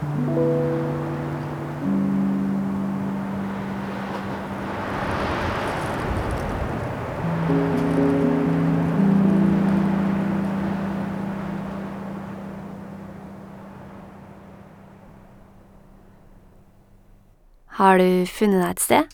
[0.00, 0.08] Har
[17.98, 19.04] du funnet deg et sted?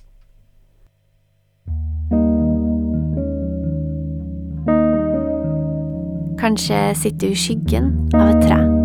[6.38, 8.75] Kanskje sitter du i skyggen av et tre?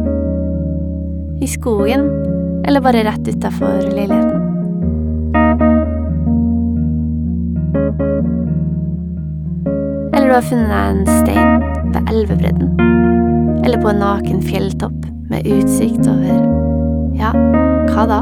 [1.41, 2.01] I skogen,
[2.67, 4.41] eller bare rett utafor leiligheten?
[10.13, 11.63] Eller du har funnet deg en stein
[11.95, 12.69] ved elvebredden?
[13.65, 16.43] Eller på en naken fjelltopp med utsikt over
[17.17, 17.31] ja,
[17.89, 18.19] hva da?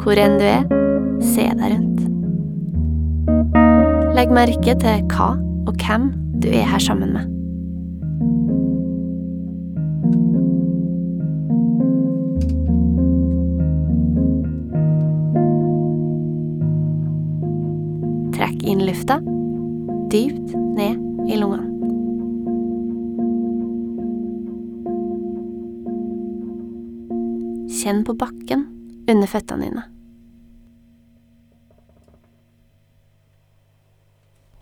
[0.00, 0.64] Hvor enn du er,
[1.34, 2.00] se deg rundt.
[4.16, 5.34] Legg merke til hva
[5.68, 6.08] og hvem
[6.40, 7.29] du er her sammen med.
[20.10, 21.68] Dypt ned i lungene.
[27.70, 28.66] Kjenn på bakken
[29.06, 29.86] under føttene dine.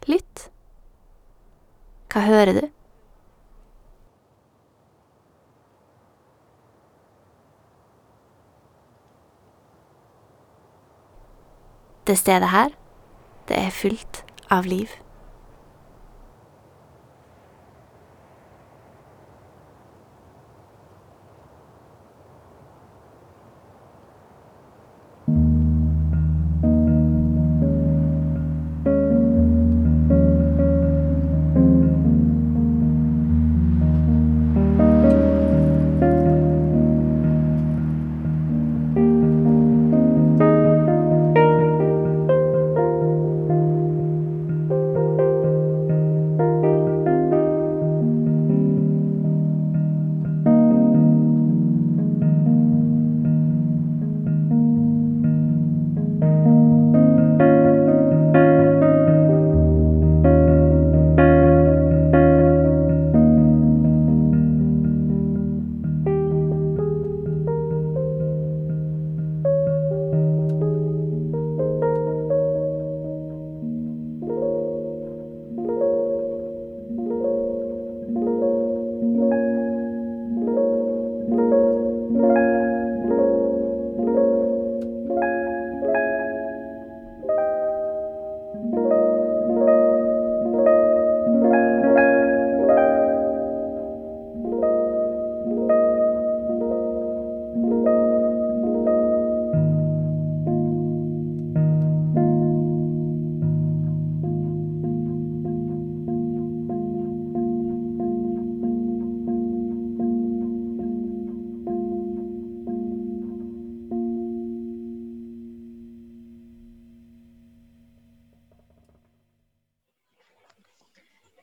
[0.09, 0.45] Lytt.
[2.13, 2.63] Hva hører du?
[12.09, 12.73] Det stedet her,
[13.49, 14.89] det er fullt av liv.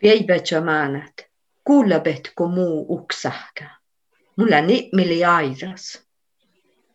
[0.06, 1.14] Veipätsämaanat,
[1.64, 3.66] kuulabet muu uksahka.
[4.38, 5.24] Mulla aidas.
[5.28, 6.02] airas.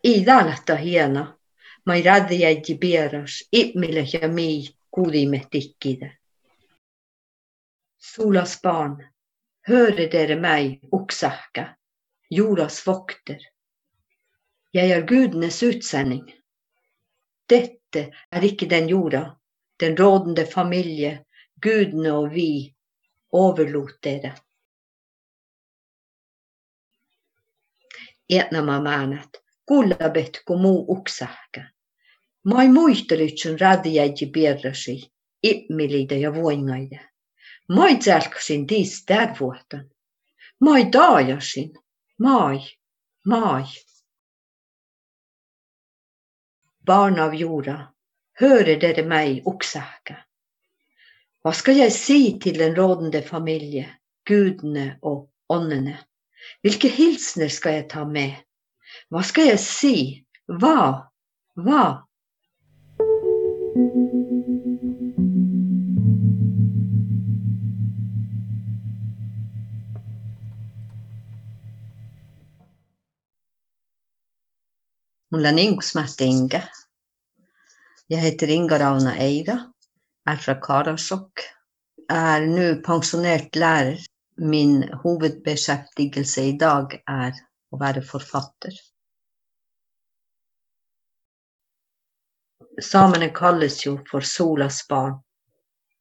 [0.05, 1.37] Iidalata hiena,
[1.85, 6.17] ma ei raddi jäi pieras, ipmille ja mii kuudimme tikkide.
[7.97, 9.09] Suulas paan,
[9.67, 11.75] höreder mig uksahka,
[12.29, 13.39] juulas vokter.
[14.73, 16.33] Jag är gudenes utsending.
[17.49, 19.37] Dette er ikke den jorda,
[19.79, 21.25] den rådende familie,
[21.61, 22.75] gudene og vi
[23.31, 23.97] overlot
[28.29, 29.29] Etnama maanat,
[29.65, 31.61] kullabet kun muu uksahka.
[32.43, 35.11] Moi muistelitsyn radiaji pierrasi,
[35.43, 36.99] immilitä ja vuongaida.
[37.69, 39.05] Mai tsärksin tiis
[39.39, 39.89] vuotan.
[40.59, 41.73] Mai taajasin,
[42.19, 42.59] mai,
[43.25, 43.63] mai.
[46.85, 47.93] Barn av jorda,
[48.41, 50.30] hörde dere mig uksahka.
[51.41, 53.87] Hva skal jeg si til den rådende familie,
[54.29, 55.95] gudene og åndene?
[56.61, 58.35] Hvilke hilsener skal jeg ta med?
[59.09, 59.95] Hva skal jeg si?
[60.45, 61.09] Hva?
[61.57, 61.81] Hva?
[75.31, 76.61] Mulla on ingusmaalt Inge.
[78.13, 79.70] Jeg heter Inga Ravna Eira,
[80.31, 81.43] er fra Karasjok.
[82.11, 83.99] Er nå pensjonert lærer
[84.41, 87.35] min hovedbeskjeftigelse i dag er
[87.71, 88.73] å være forfatter.
[92.81, 95.19] Samene kalles jo for solas barn,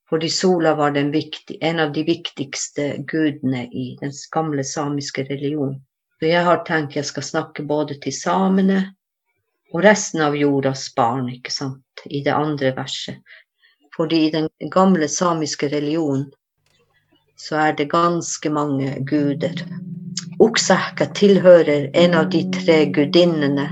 [0.09, 5.83] fordi sola var viktig, en av de viktigste gudene i den gamle samiske religionen.
[6.19, 8.81] Så jeg har tenkt jeg skal snakke både til samene
[9.73, 13.21] og resten av jordas barn, ikke sant, i det andre verset.
[13.97, 16.29] Fordi i den gamle samiske religionen
[17.41, 19.65] så er det ganske mange guder.
[20.41, 23.67] Oksahka tilhører en av de tre gudinnene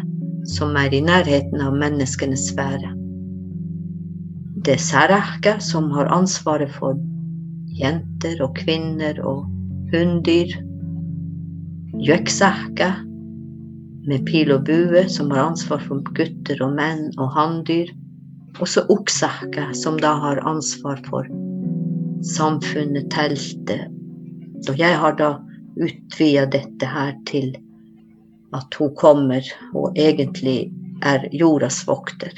[0.49, 2.95] som er i nærheten av menneskenes sfære.
[4.65, 6.97] Det er Sarahke som har ansvaret for
[7.79, 9.45] jenter og kvinner og
[9.93, 10.57] hunndyr.
[12.05, 12.91] Jøksahka
[14.09, 17.93] med pil og bue, som har ansvar for gutter og menn og hanndyr.
[18.57, 21.29] Og så Oksahke, som da har ansvar for
[22.25, 23.87] samfunnet, teltet.
[24.69, 25.35] Og jeg har da
[25.79, 27.53] utvida dette her til
[28.57, 29.45] at hun kommer
[29.77, 30.73] og egentlig
[31.05, 32.33] er jordas vokter.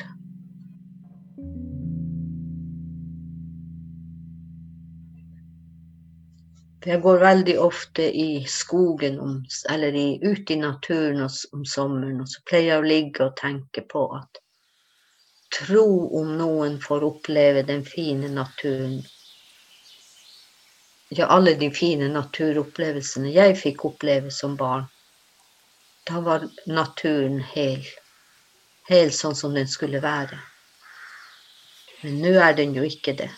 [6.86, 9.18] Jeg går veldig ofte i skogen
[9.70, 11.20] eller ut i naturen
[11.52, 14.40] om sommeren, og så pleier jeg å ligge og tenke på at
[15.58, 15.86] tro
[16.20, 19.00] om noen får oppleve den fine naturen
[21.12, 24.84] ja, alle de fine naturopplevelsene jeg fikk oppleve som barn.
[26.06, 27.82] Da var naturen hel.
[28.86, 30.38] Hel sånn som den skulle være.
[32.04, 33.28] Men nå er den jo ikke det.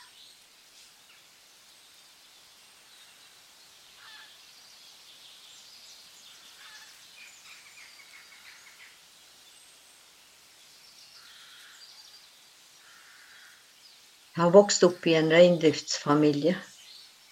[14.32, 16.56] Jeg har vokst opp i en reindriftsfamilie.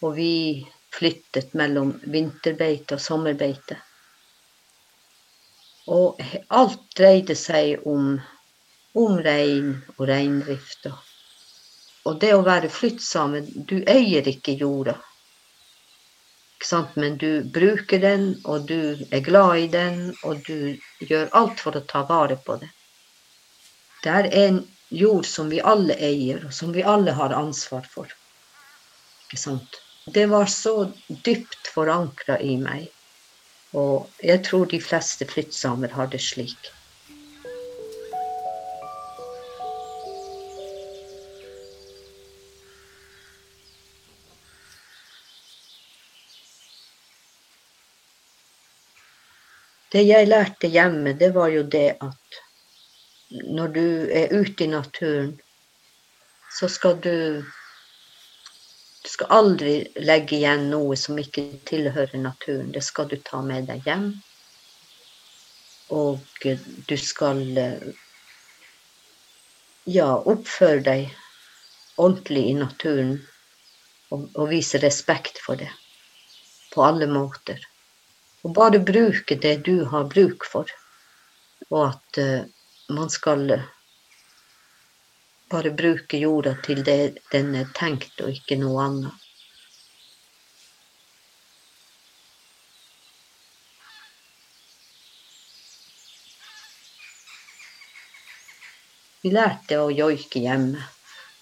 [0.04, 0.32] Og vi
[0.92, 3.76] flyttet mellom vinterbeite og sommerbeite.
[5.90, 8.16] Og alt dreide seg om,
[9.00, 10.90] om rein og reindrift.
[12.04, 14.96] Og det å være flyttsame Du eier ikke jorda.
[16.60, 21.60] Ikke Men du bruker den, og du er glad i den, og du gjør alt
[21.60, 22.68] for å ta vare på det.
[24.04, 28.10] Det er en jord som vi alle eier, og som vi alle har ansvar for.
[30.10, 32.88] Det var så dypt forankra i meg.
[33.78, 36.72] Og jeg tror de fleste flyttsamer har det slik.
[49.90, 52.42] Det jeg lærte hjemme, det var jo det at
[53.30, 55.34] når du er ute i naturen,
[56.58, 57.44] så skal du
[59.00, 62.68] du skal aldri legge igjen noe som ikke tilhører naturen.
[62.74, 64.10] Det skal du ta med deg hjem.
[65.96, 66.20] Og
[66.86, 67.40] du skal
[69.88, 71.08] ja, oppføre deg
[71.96, 73.16] ordentlig i naturen
[74.10, 75.70] og, og, vise respekt for det
[76.74, 77.60] på alle måter.
[78.44, 80.70] Og bare bruke det du har bruk for,
[81.68, 82.44] og at uh,
[82.94, 83.62] man skal
[85.50, 89.26] bare bruke jorda til det den er tenkt, og ikke noe annet.
[99.20, 100.80] Vi lærte å joike hjemme,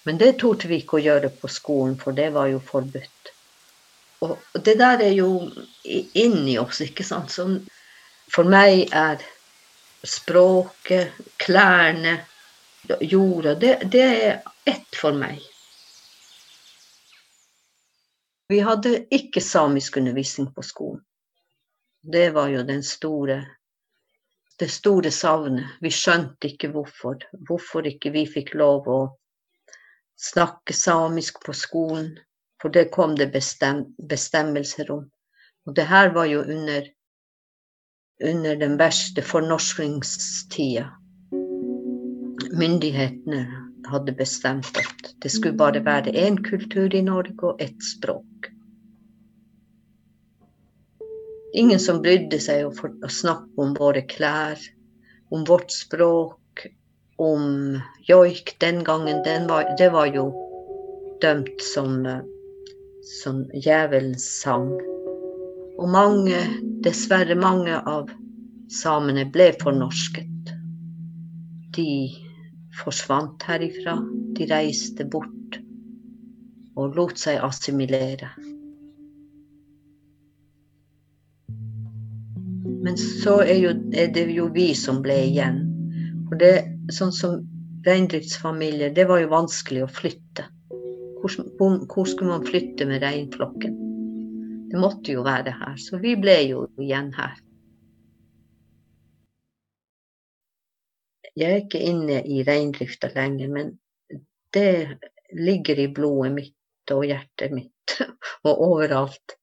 [0.08, 3.34] men det torde vi ikke å gjøre på skolen, for det var jo forbudt.
[4.26, 5.28] Og det der er jo
[6.18, 7.30] inni oss, ikke sant.
[7.30, 7.46] Så
[8.34, 9.22] for meg er
[10.04, 12.18] språket, klærne,
[13.00, 15.42] jorda, det, det er ett for meg.
[18.48, 21.02] Vi hadde ikke samisk undervisning på skolen.
[22.00, 23.42] Det var jo store
[24.58, 25.66] det store savnet.
[25.80, 27.20] Vi skjønte ikke hvorfor.
[27.46, 28.98] Hvorfor ikke vi fikk lov å
[30.18, 32.16] snakke samisk på skolen.
[32.58, 35.04] For det kom det bestem, bestemmelser om.
[35.66, 36.88] Og det her var jo under,
[38.24, 40.88] under den verste fornorskingstida
[42.58, 43.46] myndighetene
[43.88, 48.50] hadde bestemt at det skulle bare være én kultur i Norge og ett språk.
[51.54, 54.60] Ingen som brydde seg om å snakke om våre klær,
[55.32, 56.66] om vårt språk,
[57.18, 59.22] om joik den gangen.
[59.24, 60.28] Den var, det var jo
[61.22, 62.04] dømt som,
[63.22, 64.76] som djevelens sang.
[65.78, 66.38] Og mange,
[66.82, 68.10] dessverre mange av
[68.72, 70.52] samene ble fornorsket.
[71.76, 71.90] De
[72.80, 73.98] forsvant herifra.
[74.34, 75.34] De reiste bort
[76.78, 78.30] og lot seg assimilere.
[82.86, 85.58] Men så er, jo, er, det jo vi som ble igjen.
[86.28, 86.52] For det,
[86.94, 87.40] sånn som
[87.86, 90.46] reindriftsfamilier, det var jo vanskelig å flytte.
[91.18, 93.74] Hvor, hvor skulle man flytte med reinflokken?
[94.68, 95.76] Det måtte jo være her.
[95.80, 97.38] Så vi ble jo igjen her.
[101.38, 103.74] Jeg er ikke inne i reindrifta lenger, men
[104.52, 104.98] det
[105.38, 107.94] ligger i blodet mitt og hjertet mitt
[108.48, 109.36] og overalt.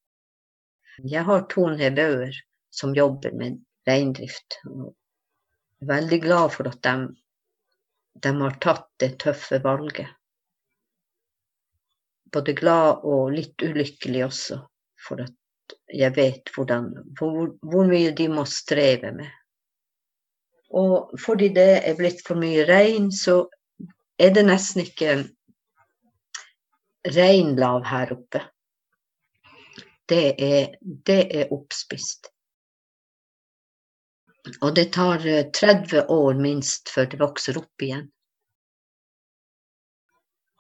[1.04, 2.36] Jeg har to nevøer
[2.74, 4.60] som jobber med reindrift.
[5.86, 6.96] Veldig glad for at de,
[8.24, 10.12] de har tatt det tøffe valget.
[12.36, 14.60] Både glad og litt ulykkelig også,
[15.06, 19.30] for at jeg vet hvordan, hvor, hvor mye de må streve med.
[20.76, 23.46] Og fordi det er blitt for mye regn, så
[24.20, 25.18] er det nesten ikke
[27.16, 28.42] reinlav her oppe.
[30.10, 32.30] Det er, det er oppspist.
[34.62, 38.06] Og det tar 30 eh, år minst før det vokser opp igjen.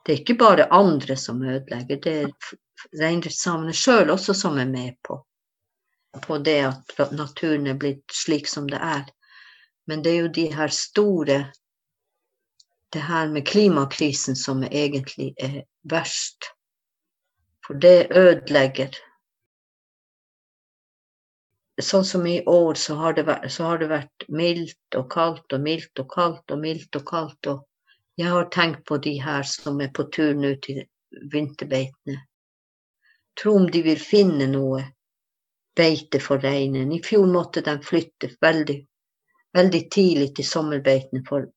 [0.05, 2.55] Det er ikke bare andre som ødelegger, det er
[2.99, 5.19] reindriftssamene sjøl også som er med på,
[6.25, 9.05] på det at naturen er blitt slik som det er.
[9.87, 11.45] Men det er jo de her store
[12.93, 16.45] Det her med klimakrisen som egentlig er verst.
[17.65, 18.93] For det ødelegger.
[21.81, 25.65] Sånn som i år, så har, vært, så har det vært mildt og kaldt og
[25.65, 27.49] mildt og kaldt og mildt og kaldt.
[27.51, 27.65] Og
[28.21, 30.85] jeg har tenkt på de her som er på tur nå til
[31.33, 32.21] vinterbeitene.
[33.41, 34.81] Tro om de vil finne noe
[35.75, 36.91] beite for reinen.
[36.91, 38.79] I fjor måtte de flytte veldig
[39.55, 41.47] veldig tidlig til sommerbeitene for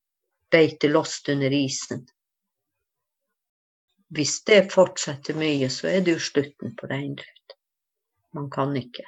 [0.51, 2.05] beite lost under isen.
[4.15, 7.57] Hvis det fortsetter mye, så er det jo slutten på reindrift.
[8.33, 9.05] Man kan ikke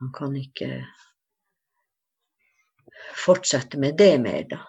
[0.00, 0.86] Man kan ikke
[3.18, 4.60] fortsette med det mer, da.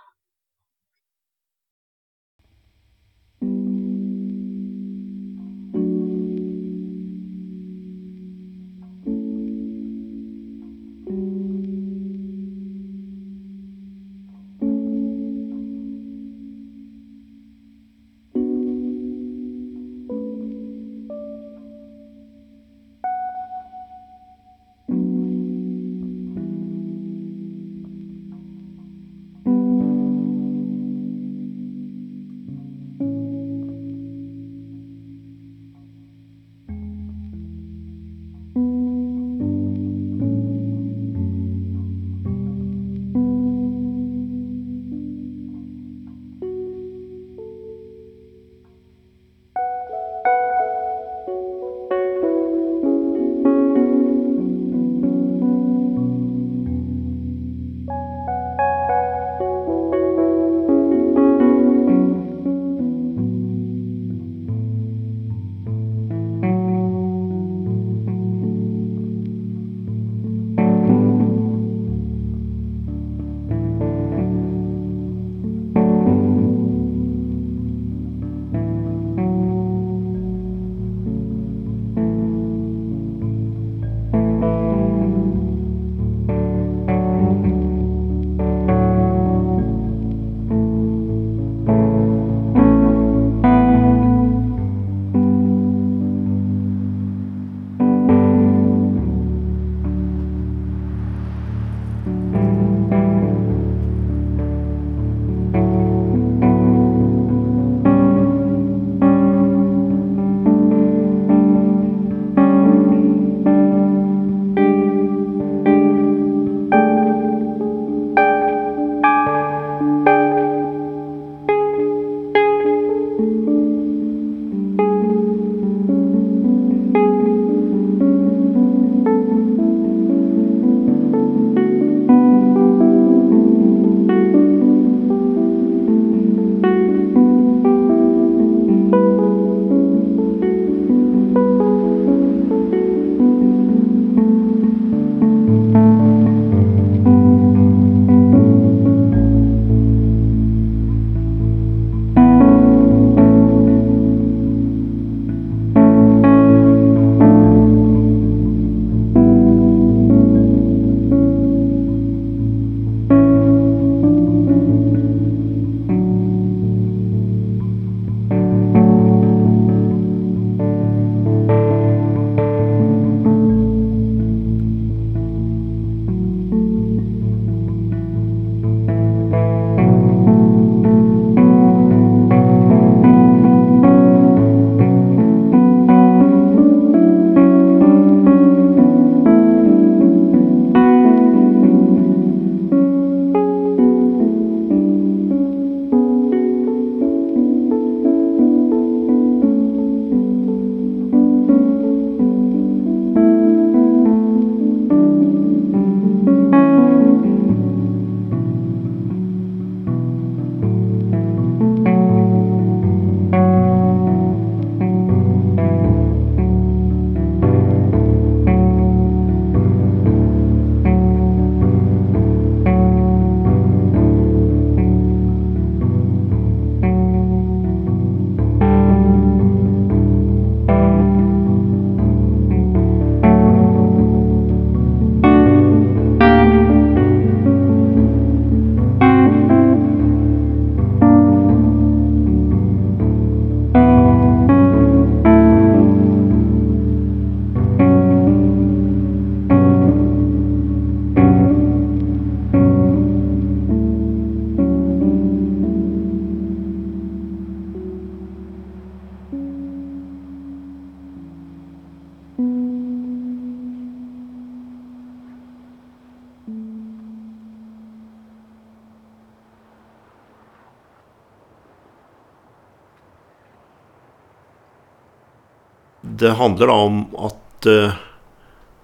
[276.20, 277.98] Det handler da om at uh,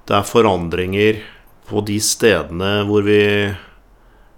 [0.05, 1.21] det er forandringer
[1.69, 3.21] på de stedene hvor vi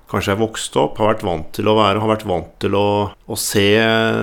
[0.08, 2.88] kanskje er vokst opp, har vært vant til å være, har vært vant til å,
[3.12, 3.68] å se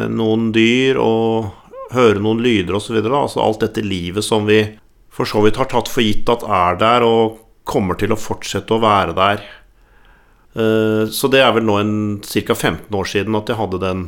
[0.08, 1.50] noen dyr og
[1.94, 2.96] høre noen lyder osv.
[3.04, 4.62] Altså alt dette livet som vi
[5.14, 7.38] for så vidt har tatt for gitt at er der, og
[7.68, 9.44] kommer til å fortsette å være der.
[10.54, 11.78] Uh, så det er vel nå
[12.24, 12.54] ca.
[12.54, 14.04] 15 år siden at jeg hadde den,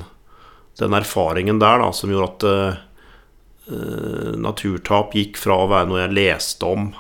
[0.80, 2.82] den erfaringen der da, som gjorde at uh,
[3.66, 6.90] naturtap gikk fra å være noe jeg leste om,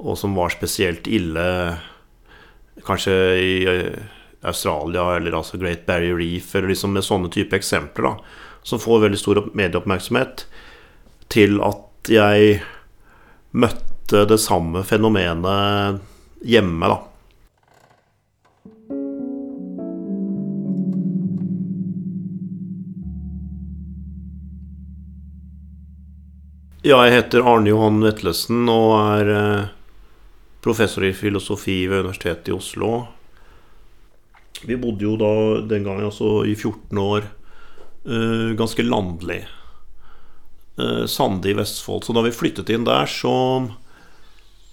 [0.00, 1.44] og som var spesielt ille
[2.84, 3.54] kanskje i
[4.44, 8.14] Australia eller altså Great Barrier Reef, eller liksom med sånne type eksempler, da,
[8.64, 10.46] som får veldig stor medieoppmerksomhet,
[11.32, 12.60] til at jeg
[13.56, 16.00] møtte det samme fenomenet
[16.44, 17.00] hjemme, da.
[26.84, 29.68] Ja, jeg heter Arne Johan Vetlesen og er eh,
[30.60, 32.90] professor i filosofi ved Universitetet i Oslo.
[34.68, 35.30] Vi bodde jo da
[35.64, 39.40] den gangen altså i 14 år eh, ganske landlig.
[40.76, 42.04] Eh, Sande i Vestfold.
[42.04, 43.32] Så da vi flyttet inn der, så,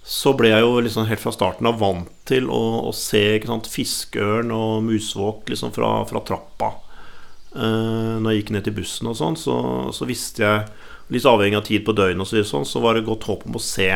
[0.04, 3.72] så ble jeg jo liksom helt fra starten av vant til å, å se sant,
[3.72, 6.76] fiskeørn og musvåk liksom fra, fra trappa.
[7.56, 9.56] når jeg gikk ned til bussen og sånn, så,
[9.96, 13.06] så visste jeg litt avhengig av tid på døgnet, og så, sånn, så var det
[13.08, 13.92] godt håp om å se.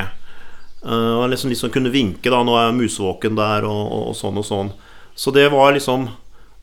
[0.85, 4.17] Uh, og liksom, liksom kunne vinke, da, nå er jeg musevåken der, og, og, og,
[4.19, 4.71] sånn og sånn.
[5.17, 6.09] Så det var liksom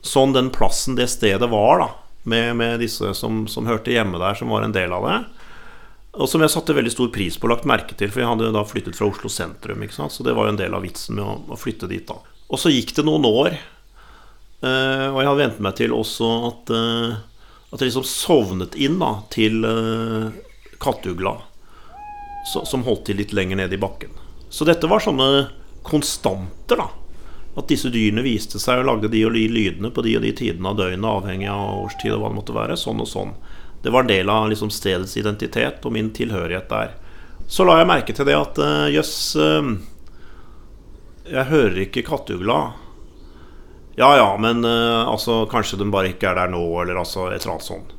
[0.03, 1.89] sånn den plassen, det stedet var, da.
[2.23, 5.17] Med, med disse som, som, hørte hjemme der, som var en del av det.
[6.23, 8.53] Og som jeg satte veldig stor pris på og lagt merke til, for jeg hadde
[8.55, 9.81] da flyttet fra Oslo sentrum.
[9.83, 10.13] ikke sant?
[10.13, 12.21] Så det var jo en del av vitsen med å, å flytte dit, da.
[12.53, 13.57] Og så gikk det noen år,
[14.63, 17.19] uh, og jeg hadde vent meg til også at uh,
[17.73, 20.29] at jeg liksom sovnet inn da, til uh,
[20.83, 21.39] kattugla,
[22.45, 24.13] så, som holdt til litt lenger nede i bakken.
[24.53, 25.47] Så dette var sånne
[25.83, 26.91] konstanter, da.
[27.57, 30.33] At disse dyrene viste seg og lagde de og de lydene på de og de
[30.37, 32.77] tidene av døgnet, avhengig av årstid og hva det måtte være.
[32.77, 33.33] Sånn og sånn.
[33.83, 36.93] Det var en del av liksom, stedets identitet og min tilhørighet der.
[37.49, 39.73] Så la jeg merke til det at eh, jøss uh, uh,
[41.27, 42.59] Jeg hører ikke kattugla.
[43.95, 47.43] Ja ja, men uh, altså, kanskje den bare ikke er der nå, eller altså et
[47.43, 47.91] eller annet sånt.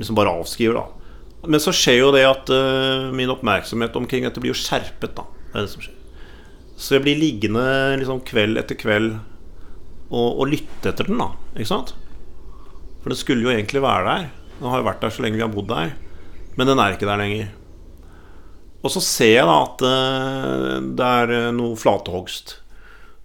[0.00, 1.48] Liksom bare avskriver, da.
[1.52, 5.26] Men så skjer jo det at uh, min oppmerksomhet omkring dette blir jo skjerpet, da.
[5.50, 5.98] Det er det som skjer.
[6.80, 7.64] Så jeg blir liggende
[8.00, 9.18] liksom kveld etter kveld
[10.08, 11.28] og, og lytte etter den, da.
[11.52, 11.92] Ikke sant?
[13.02, 14.30] For den skulle jo egentlig være der.
[14.56, 15.92] Den har jo vært der så lenge vi har bodd der.
[16.56, 17.52] Men den er ikke der lenger.
[18.82, 22.61] Og så ser jeg da at uh, det er noe flatehogst Eh,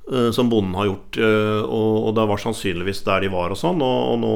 [0.08, 1.18] som bonden har gjort.
[1.20, 4.36] Eh, og, det var sannsynligvis der de var og sånn, og, nå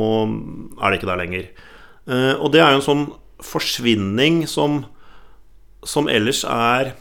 [0.81, 1.45] er det ikke der lenger.
[2.07, 3.05] Eh, og det er jo en sånn
[3.41, 4.83] forsvinning som,
[5.87, 6.93] som ellers er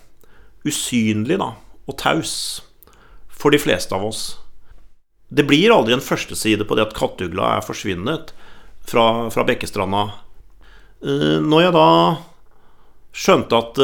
[0.67, 1.55] usynlig da,
[1.89, 2.35] og taus
[3.29, 4.25] for de fleste av oss.
[5.31, 8.33] Det blir aldri en førsteside på det at kattugla er forsvunnet
[8.87, 10.09] fra, fra Bekkestranda.
[11.01, 11.91] Når jeg da
[13.17, 13.79] skjønte at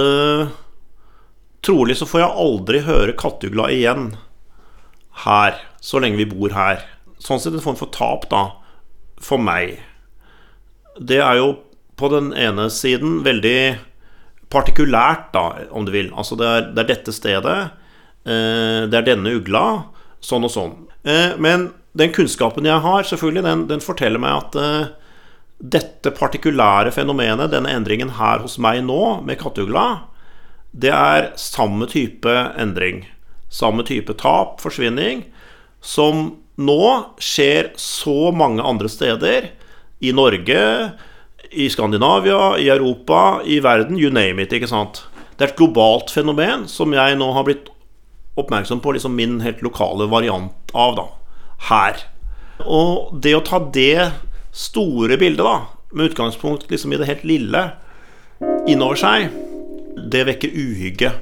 [1.65, 4.11] trolig så får jeg aldri høre kattugla igjen
[5.25, 6.83] her, så lenge vi bor her.
[7.23, 8.49] Sånn sett en form for tap, da,
[9.23, 9.79] for meg.
[11.01, 11.53] Det er jo
[11.97, 13.79] på den ene siden veldig
[14.53, 16.13] partikulært, da, om du vil.
[16.15, 17.57] Altså det er, det er dette stedet,
[18.29, 19.65] eh, det er denne ugla,
[20.25, 20.77] sånn og sånn.
[21.09, 24.95] Eh, men den kunnskapen jeg har, selvfølgelig, den, den forteller meg at eh,
[25.57, 29.89] dette partikulære fenomenet, denne endringen her hos meg nå, med katteugla,
[30.77, 33.07] det er samme type endring
[33.53, 35.25] samme type tap, forsvinning,
[35.81, 36.83] som nå
[37.23, 39.51] skjer så mange andre steder.
[40.01, 40.63] I Norge,
[41.53, 44.53] i Skandinavia, i Europa, i verden, you name it.
[44.53, 45.05] ikke sant?
[45.37, 47.71] Det er et globalt fenomen som jeg nå har blitt
[48.41, 51.07] oppmerksom på liksom min helt lokale variant av, da.
[51.71, 52.03] Her.
[52.65, 54.13] Og det å ta det
[54.57, 57.63] store bildet, da, med utgangspunkt liksom i det helt lille,
[58.69, 59.31] innover seg,
[60.13, 61.13] det vekker uhygge.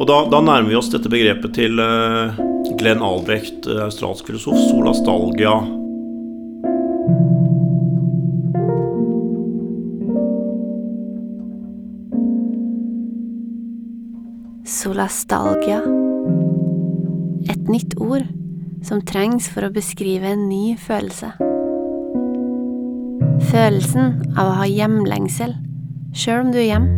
[0.00, 2.38] Og da, da, nærmer vi oss dette begrepet til uh,
[2.80, 5.52] Glenn Albrecht, uh, australsk filosof, solastalgia.
[14.64, 15.82] Solastalgia.
[17.52, 18.24] Et nytt ord
[18.86, 21.34] som trengs for å beskrive en ny følelse.
[23.50, 25.52] Følelsen av å ha hjemlengsel,
[26.16, 26.88] sjøl om du er hjem.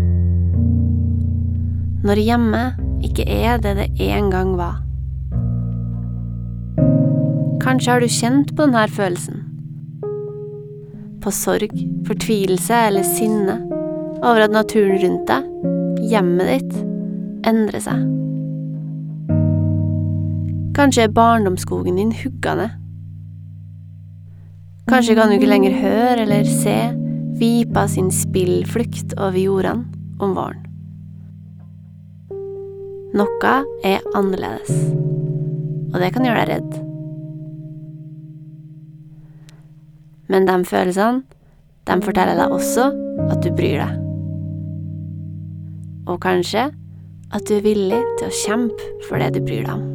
[2.07, 2.63] Når hjemme
[3.05, 4.81] ikke er det det en gang var.
[7.63, 9.45] Kanskje har du kjent på denne følelsen.
[11.23, 11.75] På sorg,
[12.09, 13.61] fortvilelse eller sinne,
[14.23, 15.47] over at naturen rundt deg,
[16.11, 16.75] hjemmet ditt,
[17.47, 18.03] endrer seg.
[20.75, 22.79] Kanskje er barndomsskogen din hugga ned.
[24.91, 26.77] Kanskje kan du ikke lenger høre eller se
[27.39, 29.87] vipa sin spillflukt over jordene
[30.19, 30.72] om våren.
[33.13, 33.53] Noe
[33.85, 34.73] er annerledes,
[35.93, 36.79] og det kan gjøre deg redd.
[40.33, 41.21] Men de følelsene,
[41.91, 42.89] de forteller deg også
[43.29, 43.99] at du bryr deg.
[46.09, 46.71] Og kanskje
[47.37, 49.92] at du er villig til å kjempe for det du bryr deg om.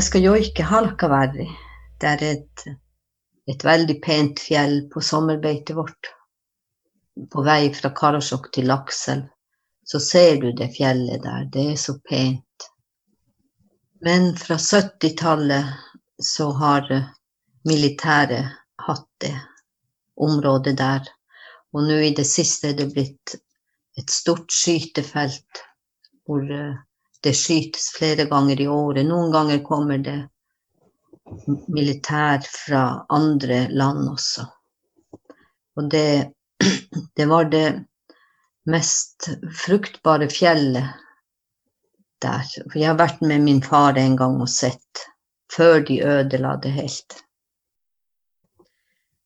[0.00, 1.44] Jeg skal joike Halkaverri.
[2.00, 2.62] Det er et,
[3.52, 6.08] et veldig pent fjell på sommerbeitet vårt.
[7.28, 9.26] På vei fra Karasjok til Lakselv.
[9.84, 11.44] Så ser du det fjellet der.
[11.52, 12.68] Det er så pent.
[14.00, 15.68] Men fra 70-tallet
[16.32, 17.12] så har eh,
[17.68, 19.36] militæret hatt det
[20.16, 21.12] området der.
[21.76, 23.36] Og nå i det siste er det blitt
[24.00, 25.66] et stort skytefelt
[26.24, 26.80] hvor eh,
[27.24, 29.06] det skytes flere ganger i året.
[29.06, 30.18] Noen ganger kommer det
[31.68, 34.46] militær fra andre land også.
[35.76, 36.32] Og det,
[37.16, 37.66] det var det
[38.70, 39.30] mest
[39.64, 40.96] fruktbare fjellet
[42.22, 42.44] der.
[42.66, 45.06] For jeg har vært med min far en gang og sett,
[45.52, 47.20] før de ødela det helt.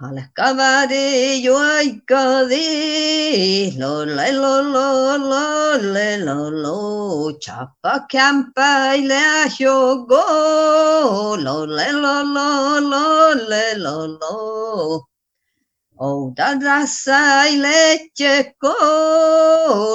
[0.00, 2.66] Halkavari joikadi,
[3.78, 12.16] lo le lo lo lo le lo lo, chapa campa ile shogo, lo le lo
[12.34, 15.13] lo lo le lo lo.
[15.96, 18.74] O da da sai le checo,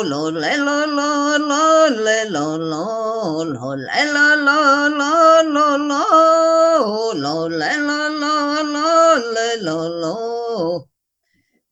[0.01, 7.13] lo le lo lo lo le lo lo, lo le lo lo lo lo lo,
[7.13, 10.87] lo le lo lo lo le lo lo.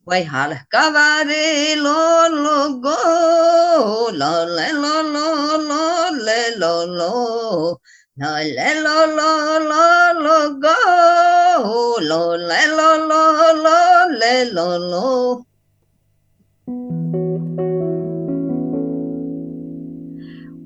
[0.06, 7.80] Wai halka vari lo lo go, lo le lo lo lo le lo lo.
[8.18, 8.26] Lo.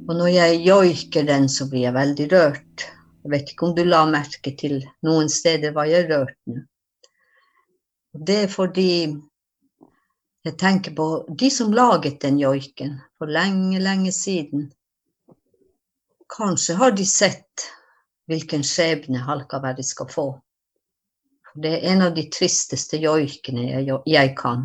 [0.07, 2.87] Og når jeg joiker den, så blir jeg veldig rørt.
[3.19, 6.63] Jeg vet ikke om du la merke til noen steder var jeg rørt nå.
[8.15, 8.91] Det er fordi
[10.47, 14.71] jeg tenker på de som laget den joiken for lenge, lenge siden.
[16.37, 17.65] Kanskje har de sett
[18.31, 20.27] hvilken skjebne Halkaverdi skal få.
[21.59, 24.63] Det er en av de tristeste joikene jeg, jeg kan.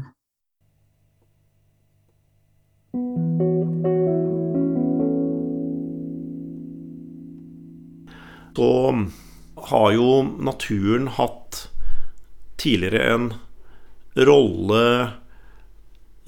[8.55, 8.71] Så
[9.67, 11.65] har jo naturen hatt
[12.63, 13.31] tidligere en
[14.15, 14.85] rolle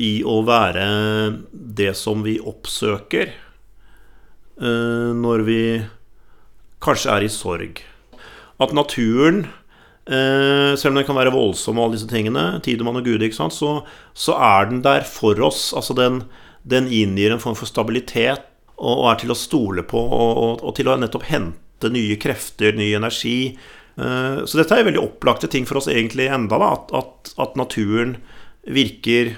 [0.02, 0.88] i å være
[1.52, 3.38] det som vi oppsøker
[4.58, 5.60] når vi
[6.82, 7.80] kanskje er i sorg.
[8.58, 9.44] At naturen,
[10.06, 13.38] eh, selv om den kan være voldsom og alle disse tingene, Tidemann og Gud, ikke
[13.38, 15.72] sant, så, så er den der for oss.
[15.76, 16.24] Altså den,
[16.66, 20.64] den inngir en form for stabilitet og, og er til å stole på, og, og,
[20.66, 23.56] og til å nettopp hente nye krefter, ny energi.
[23.98, 27.58] Eh, Så dette er veldig opplagte ting for oss egentlig enda, da, at, at, at
[27.58, 28.16] naturen
[28.66, 29.36] virker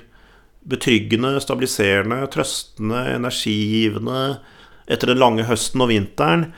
[0.71, 4.41] betryggende, stabiliserende, trøstende, energigivende
[4.91, 6.53] etter den lange høsten og vinteren.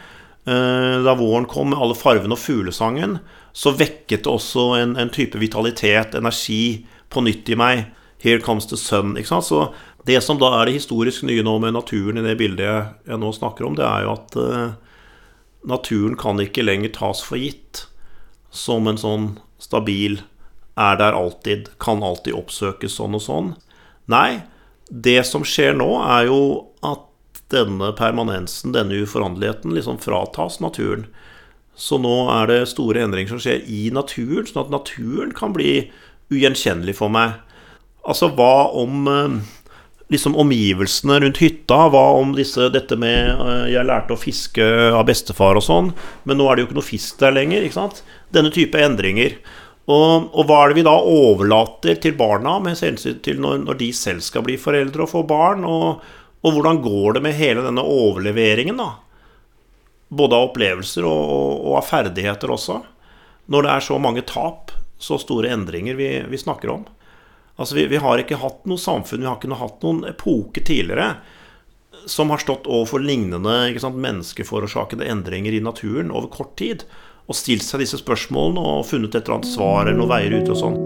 [0.47, 3.21] eh, Da våren kom med alle farvene og fuglesangen,
[3.53, 7.87] så vekket det også en, en type vitalitet, energi, på nytt i meg.
[8.23, 9.16] Here comes the sun.
[9.16, 9.45] Ikke sant?
[9.45, 9.73] Så
[10.07, 13.33] det som da er det historisk nye nå med naturen i det bildet jeg, nå
[13.37, 14.73] snakker om, det er jo at eh,
[15.68, 17.87] naturen kan ikke lenger tas for gitt
[18.51, 19.29] som en sånn
[19.62, 20.21] stabil
[20.81, 23.53] er der alltid, kan alltid oppsøkes sånn og sånn.
[24.11, 24.42] Nei,
[24.88, 26.40] det som skjer nå, er jo
[27.53, 31.07] denne permanensen, denne uforanderligheten, liksom fratas naturen.
[31.79, 35.91] Så nå er det store endringer som skjer i naturen, sånn at naturen kan bli
[36.33, 37.38] ugjenkjennelig for meg.
[38.03, 39.41] Altså, hva om eh,
[40.12, 41.88] liksom omgivelsene rundt hytta.
[41.93, 45.93] Hva om disse, dette med eh, Jeg lærte å fiske av bestefar og sånn,
[46.29, 47.65] men nå er det jo ikke noe fisk der lenger.
[47.65, 48.03] ikke sant?
[48.35, 49.38] Denne type endringer.
[49.91, 53.81] Og, og hva er det vi da overlater til barna med hensyn til når, når,
[53.81, 55.67] de selv skal bli foreldre og få barn?
[55.67, 56.05] Og,
[56.42, 58.96] og, hvordan går det med hele denne overleveringen, da?
[60.12, 61.28] Både av opplevelser og,
[61.62, 62.81] og av ferdigheter også.
[63.52, 66.85] Når det er så mange tap, så store endringer vi, vi snakker om.
[67.57, 71.14] Altså vi, vi, har ikke hatt noe samfunn, vi har ikke hatt noen epoke tidligere
[72.07, 76.83] som har stått overfor lignende sant, menneskeforårsakede endringer i naturen over kort tid.
[77.31, 80.50] Og stilt seg disse spørsmålene og funnet et eller annet svar eller noen veier ut
[80.50, 80.83] og sånn.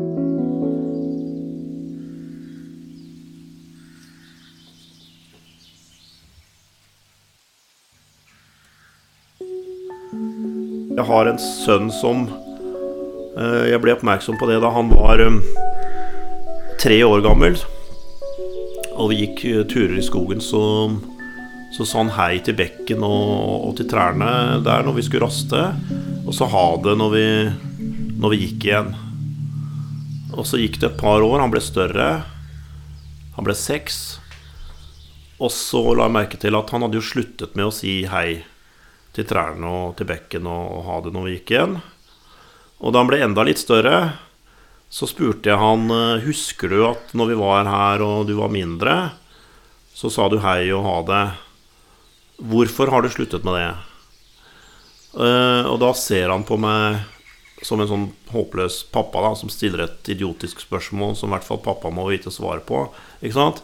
[11.06, 12.22] Jeg har en sønn som
[13.38, 15.36] eh, Jeg ble oppmerksom på det da han var eh,
[16.82, 17.54] tre år gammel,
[18.96, 20.62] og vi gikk eh, turer i skogen, så,
[21.76, 23.30] så sa han hei til bekken og,
[23.68, 24.32] og, til trærne
[24.66, 25.62] der når vi skulle raste.
[26.26, 27.24] Og så ha det når vi,
[28.18, 28.90] når vi gikk igjen.
[30.34, 31.38] Og så gikk det et par år.
[31.38, 32.08] Han ble større.
[33.38, 34.18] Han ble seks.
[35.38, 38.42] Og så la jeg merke til at han hadde jo sluttet med å si hei
[39.16, 41.76] til trærne og til bekken og, ha det når vi gikk igjen.
[42.84, 43.96] Og da han ble enda litt større,
[44.92, 48.52] så spurte jeg han eh, Husker du at når vi var her og du var
[48.52, 48.96] mindre,
[49.96, 51.24] så sa du hei og ha det.
[52.36, 53.68] Hvorfor har du sluttet med det?
[55.16, 57.00] Uh, og da ser han på meg
[57.64, 61.62] som en sånn håpløs pappa da, som stiller et idiotisk spørsmål som i hvert fall
[61.64, 62.82] pappa må vite svaret på.
[63.24, 63.62] Ikke sant?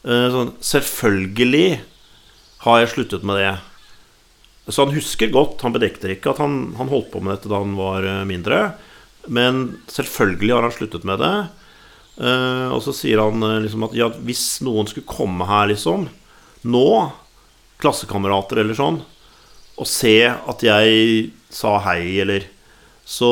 [0.00, 1.82] Uh, sånn, selvfølgelig
[2.64, 3.52] har jeg sluttet med det.
[4.66, 7.60] Så han husker godt, han bedekter ikke at han, han holdt på med dette da
[7.62, 8.60] han var mindre.
[9.26, 11.36] Men selvfølgelig har han sluttet med det.
[12.16, 16.06] Uh, og så sier han uh, liksom at ja, hvis noen skulle komme her, liksom,
[16.64, 16.86] nå,
[17.82, 19.02] klassekamerater eller sånn,
[19.76, 22.46] og se at jeg sa hei, eller
[23.06, 23.28] Så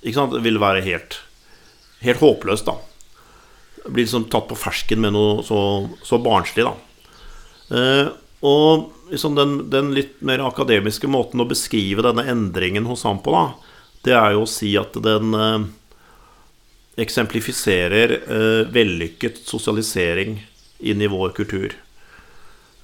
[0.00, 1.18] ikke sant, det ville være helt,
[2.00, 2.78] helt håpløst, da.
[3.90, 5.58] Bli liksom tatt på fersken med noe så,
[6.06, 6.72] så barnslig, da.
[8.40, 13.34] Og liksom den, den, litt mer akademiske måten å beskrive denne endringen hos ham på,
[13.34, 13.44] da,
[14.06, 15.68] det er jo å si at den eh,
[17.04, 20.38] eksemplifiserer eh, vellykket sosialisering
[20.80, 21.74] inn i vår kultur.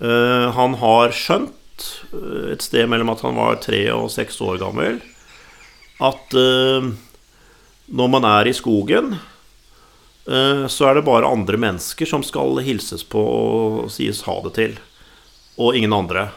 [0.01, 4.61] Eh, han har skjønt, eh, et sted mellom at han var tre og seks år
[4.63, 5.01] gammel,
[6.05, 6.91] at eh,
[7.87, 9.15] når man er i skogen,
[10.27, 14.55] eh, så er det bare andre mennesker som skal hilses på og sies ha det
[14.59, 14.77] til,
[15.57, 16.29] og ingen andre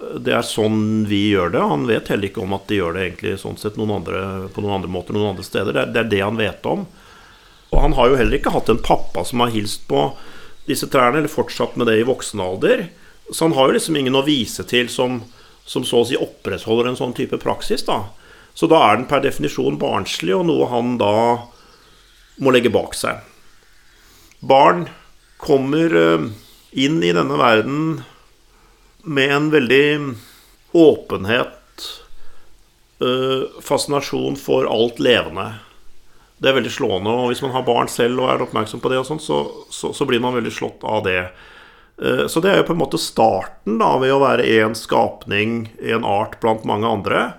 [0.00, 1.62] det er sånn vi gjør det.
[1.72, 4.62] Han vet heller ikke om at de gjør det egentlig sånn sett noen andre, på
[4.64, 5.76] noen andre måter noen andre steder.
[5.76, 6.86] Det er, det er, det han vet om.
[7.70, 10.08] Og han har jo heller ikke hatt en pappa som har hilst på
[10.66, 12.86] disse trærne, eller fortsatt med det i voksen alder.
[13.30, 15.20] Så han har jo liksom ingen å vise til som,
[15.68, 18.02] som så å si opprettholder en sånn type praksis, da.
[18.56, 21.14] Så da er den per definisjon barnslig, og noe han da
[22.40, 23.20] må legge bak seg.
[24.40, 24.86] Barn
[25.40, 26.24] kommer eh,
[26.72, 28.00] inn i denne verden
[29.02, 30.14] med en veldig
[30.72, 31.88] åpenhet,
[33.02, 35.52] uh, fascinasjon for alt levende.
[36.38, 37.12] Det er veldig slående.
[37.12, 40.06] Og hvis man har barn selv og er oppmerksom på det, sånt, så, så, så,
[40.08, 41.22] blir man veldig slått av det.
[42.00, 45.70] Uh, så det er jo på en måte starten da, ved å være én skapning,
[45.80, 47.30] en art blant mange andre.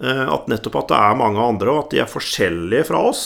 [0.00, 3.24] Uh, at nettopp at det er mange andre, og at de er forskjellige fra oss.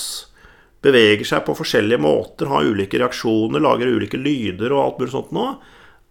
[0.84, 5.32] Beveger seg på forskjellige måter, har ulike reaksjoner, lager ulike lyder og alt mulig sånt
[5.32, 5.54] noe,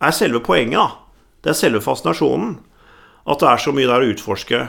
[0.03, 0.79] er selve poenget.
[0.81, 1.02] da
[1.43, 2.55] det er selve fascinasjonen.
[3.29, 4.63] At det er så mye der å utforske.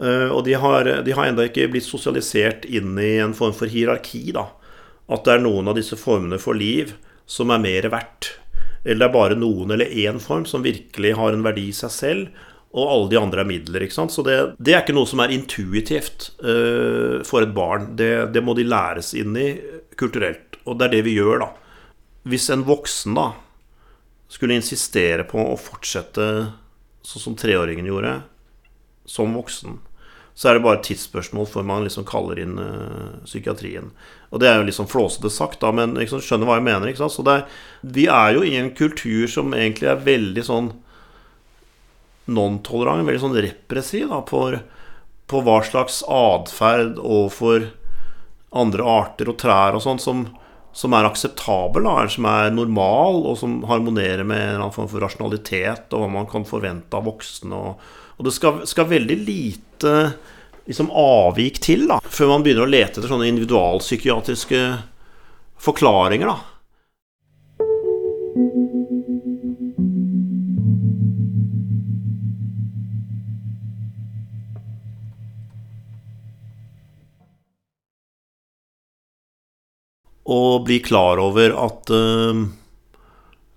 [0.00, 3.70] Eh, og de har, de har ennå ikke blitt sosialisert inn i en form for
[3.70, 4.26] hierarki.
[4.36, 4.48] da.
[5.08, 6.94] At det er noen av disse formene for liv
[7.26, 8.34] som er mer verdt.
[8.84, 11.92] Eller det er bare noen eller én form som virkelig har en verdi i seg
[11.92, 12.42] selv,
[12.74, 13.84] og alle de andre er midler.
[13.84, 14.12] ikke sant?
[14.12, 17.92] Så det, det er ikke noe som er intuitivt uh, for et barn.
[17.96, 19.54] Det, det, må de læres inn i
[19.96, 20.58] kulturelt.
[20.66, 21.48] Og det er det vi gjør, da.
[22.28, 23.28] Hvis en voksen da
[24.34, 26.28] skulle insistere på å fortsette
[27.06, 28.16] sånn som treåringen gjorde,
[29.06, 29.78] som voksen,
[30.34, 33.92] så er det bare et tidsspørsmål før man liksom kaller inn uh, psykiatrien.
[34.34, 36.90] Og det er jo litt liksom flåsete sagt, da, men liksom, skjønner hva jeg mener.
[36.90, 37.14] ikke sant?
[37.14, 37.44] Så er,
[37.86, 40.72] vi er jo i en kultur som egentlig er veldig sånn
[42.34, 44.42] non-tolerant, veldig sånn repressiv da, på,
[45.30, 47.68] på hva slags atferd overfor
[48.54, 50.26] andre arter og trær og sånn som
[50.74, 54.90] som er akseptabel, da, som er normal, og som harmonerer med en eller annen form
[54.90, 57.54] for rasjonalitet og hva man kan forvente av voksne.
[57.54, 57.84] Og,
[58.18, 59.92] og det skal, skal, veldig lite
[60.66, 64.64] liksom, avvik til da, før man begynner å lete etter sånne individualpsykiatriske
[65.62, 66.34] forklaringer.
[66.34, 66.53] da.
[80.24, 82.44] Og bli klar over at uh,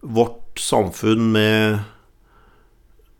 [0.01, 1.79] vårt samfunn med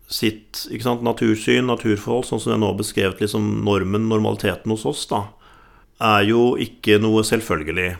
[0.08, 5.06] sitt sant, natursyn, naturforhold, sånn som jeg nå har beskrevet liksom normen, normaliteten hos oss,
[5.10, 5.26] da,
[6.00, 7.96] er jo ikke noe selvfølgelig.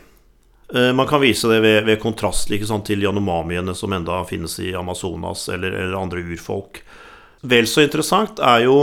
[0.69, 4.73] Uh, man kan vise det ved, ved kontrast sant, til janomamiene som enda finnes i
[4.77, 6.83] Amazonas, eller, eller andre urfolk.
[7.41, 8.77] Vel så interessant er jo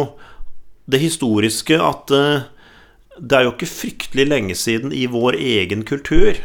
[0.87, 2.47] det historiske at uh,
[3.17, 6.37] det er jo ikke fryktelig lenge siden i vår egen kultur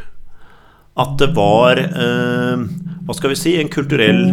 [1.00, 2.64] at det var eh,
[3.08, 4.26] Hva skal vi si En kulturell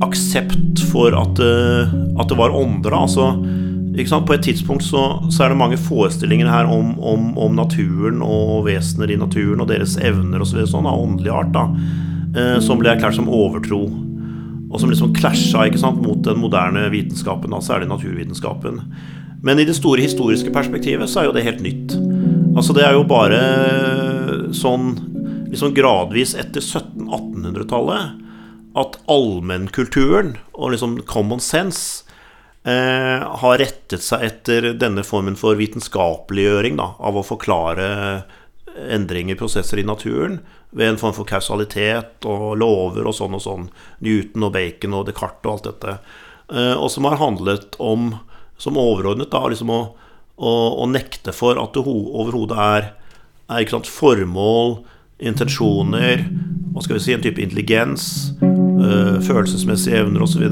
[0.00, 2.94] aksept for at, eh, at det var ånder.
[2.96, 3.34] Altså,
[4.26, 8.64] På et tidspunkt så, så, er det mange forestillinger her om, om, om, naturen og
[8.64, 11.66] vesener i naturen og deres evner og så sånn av åndelig art, da,
[12.32, 13.82] eh, som ble erklært som overtro.
[14.70, 18.80] Og som liksom klasja mot den moderne vitenskapen, da, særlig naturvitenskapen.
[19.42, 21.96] Men i det store historiske perspektivet så er jo det helt nytt.
[22.56, 23.40] Altså Det er jo bare
[24.56, 24.94] sånn
[25.50, 28.26] liksom gradvis etter 1700-1800-tallet
[28.80, 32.04] at allmennkulturen og liksom common sense
[32.62, 37.88] eh, har rettet seg etter denne formen for vitenskapeliggjøring da, av å forklare
[38.90, 40.38] endringer, prosesser i naturen,
[40.70, 43.66] ved en form for kausalitet og lover og sånn og sånn.
[44.04, 45.96] Newton og Bacon og Descartes og alt dette.
[46.54, 48.12] Eh, og som har handlet om,
[48.60, 49.80] som overordnet, da, liksom å,
[50.38, 52.90] å, å nekte for at det overhodet er,
[53.50, 54.78] er sant, formål,
[55.20, 56.24] intensjoner,
[56.70, 60.46] hva skal vi si, en type intelligens, øh, følelsesmessige evner osv.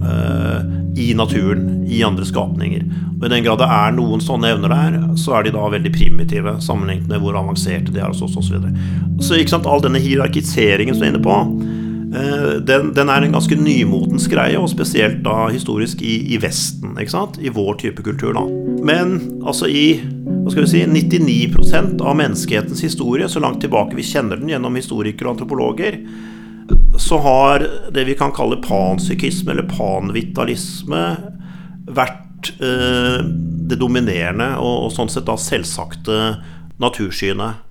[0.00, 0.62] Uh,
[0.96, 2.86] i naturen, i andre skapninger.
[3.20, 5.92] Og I den grad det er noen sånne evner der, så er de da veldig
[5.94, 8.48] primitive sammenlignet med hvor avanserte de er hos oss osv.
[8.48, 9.20] Så, videre.
[9.20, 11.36] så ikke sant, all denne hierarkiseringen som du er inne på,
[12.10, 17.14] den, den, er en ganske nymotens greie, og spesielt da historisk i, i Vesten, ikke
[17.14, 17.38] sant?
[17.38, 18.34] i vår type kultur.
[18.34, 18.42] da.
[18.86, 20.00] Men altså i
[20.40, 24.76] hva skal vi si, 99% av menneskehetens historie, så langt tilbake vi kjenner den gjennom
[24.78, 26.00] historikere og antropologer,
[26.98, 31.02] så har det vi kan kalle panpsykisme eller panvitalisme
[31.90, 33.18] vært eh,
[33.70, 36.20] det dominerende og, og, sånn sett da selvsagte
[36.80, 37.66] natursynet.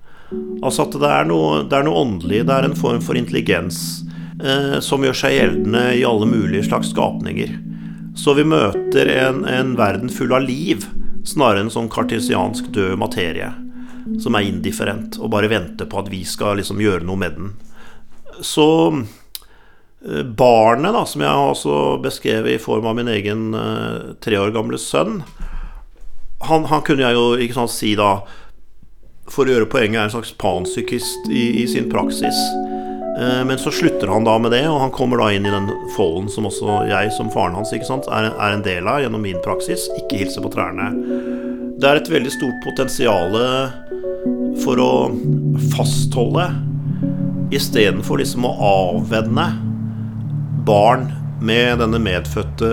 [0.62, 3.80] Altså at det er, noe, det er noe åndelig, det er en form for intelligens
[4.04, 4.09] eh,
[4.80, 7.50] som gjør seg gjeldende i alle mulige slags skapninger.
[8.16, 10.86] Så vi møter en, en verden full av liv
[11.28, 13.50] snarere en sånn kartesiansk død materie
[14.20, 17.50] som er indifferent og bare venter på at vi skal liksom gjøre noe med den.
[18.40, 18.66] Så
[18.96, 24.40] eh, barnet, da, som jeg har også beskrevet i form av min egen uh, tre
[24.40, 25.20] år gamle sønn,
[26.48, 28.22] han, han, kunne jeg jo ikke sant, si da
[29.28, 32.38] For å gjøre poenget er en slags panpsykist i, i sin praksis.
[33.18, 35.70] Eh, men så slutter han da med det, og han kommer da inn i den
[35.96, 39.40] folden som også jeg som faren hans ikke sant, er, en del av gjennom min
[39.44, 39.88] praksis.
[39.98, 40.90] Ikke hilse på trærne.
[41.80, 43.36] Det er et veldig stort potensial
[44.60, 44.92] for å
[45.72, 46.50] fastholde
[47.56, 49.46] istedenfor liksom å avvenne
[50.68, 51.08] barn
[51.40, 52.68] med denne medfødte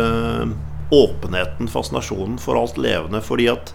[0.91, 3.21] åpenheten, fascinasjonen for alt levende.
[3.23, 3.73] Fordi at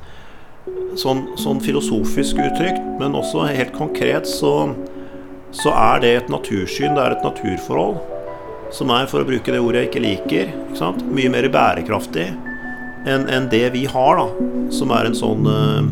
[1.01, 4.73] sånn, sånn filosofisk uttrykt, men også helt konkret, så
[5.53, 8.00] så er det et natursyn, det er et naturforhold,
[8.72, 12.30] som er, for å bruke det ordet jeg ikke liker, ikke mye mer bærekraftig
[13.09, 15.82] enn en det vi har, da, som er en sånn uh,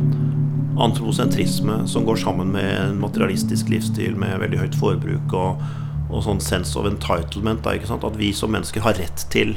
[0.80, 5.64] antroposentrisme som går sammen med en materialistisk livsstil med veldig høyt forbruk og,
[6.08, 7.66] og sånn sense of entitlement.
[7.66, 9.56] Da, At vi som mennesker har rett til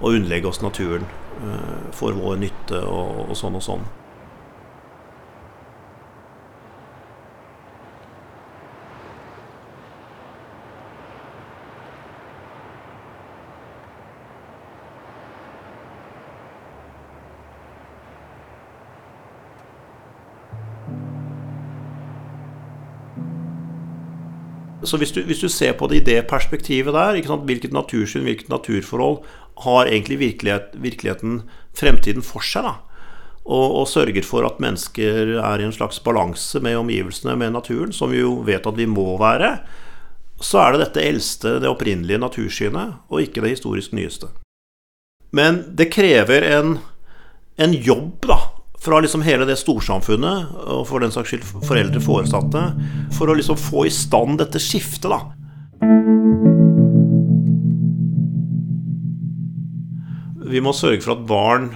[0.00, 1.04] å underlegge oss naturen
[1.44, 3.86] uh, for vår nytte og, og sånn og sånn.
[24.84, 28.50] Så hvis du, hvis du, ser på det i det perspektivet der, hvilket natursyn, hvilket
[28.52, 29.22] naturforhold
[29.64, 31.42] har egentlig virkelighet, virkeligheten
[31.76, 32.68] fremtiden for seg?
[32.68, 32.74] da?
[33.44, 37.92] Og, og, sørger for at mennesker er i en slags balanse med omgivelsene, med naturen,
[37.92, 39.58] som vi jo vet at vi må være,
[40.40, 44.32] så er det dette eldste, det opprinnelige natursynet, og ikke det historisk nyeste.
[45.34, 46.78] Men det krever en,
[47.60, 48.33] en jobb, da,
[48.84, 52.64] fra liksom hele det storsamfunnet, og for den saks skyld foreldre, foresatte,
[53.16, 55.22] for å liksom få i stand dette skiftet, da.
[60.44, 61.70] Vi må sørge for at barn,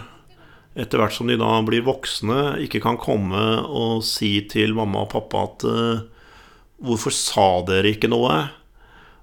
[0.78, 5.12] etter hvert som de da blir voksne, ikke kan komme og si til mamma og
[5.16, 6.06] pappa at uh,
[6.78, 8.36] Hvorfor sa dere ikke noe?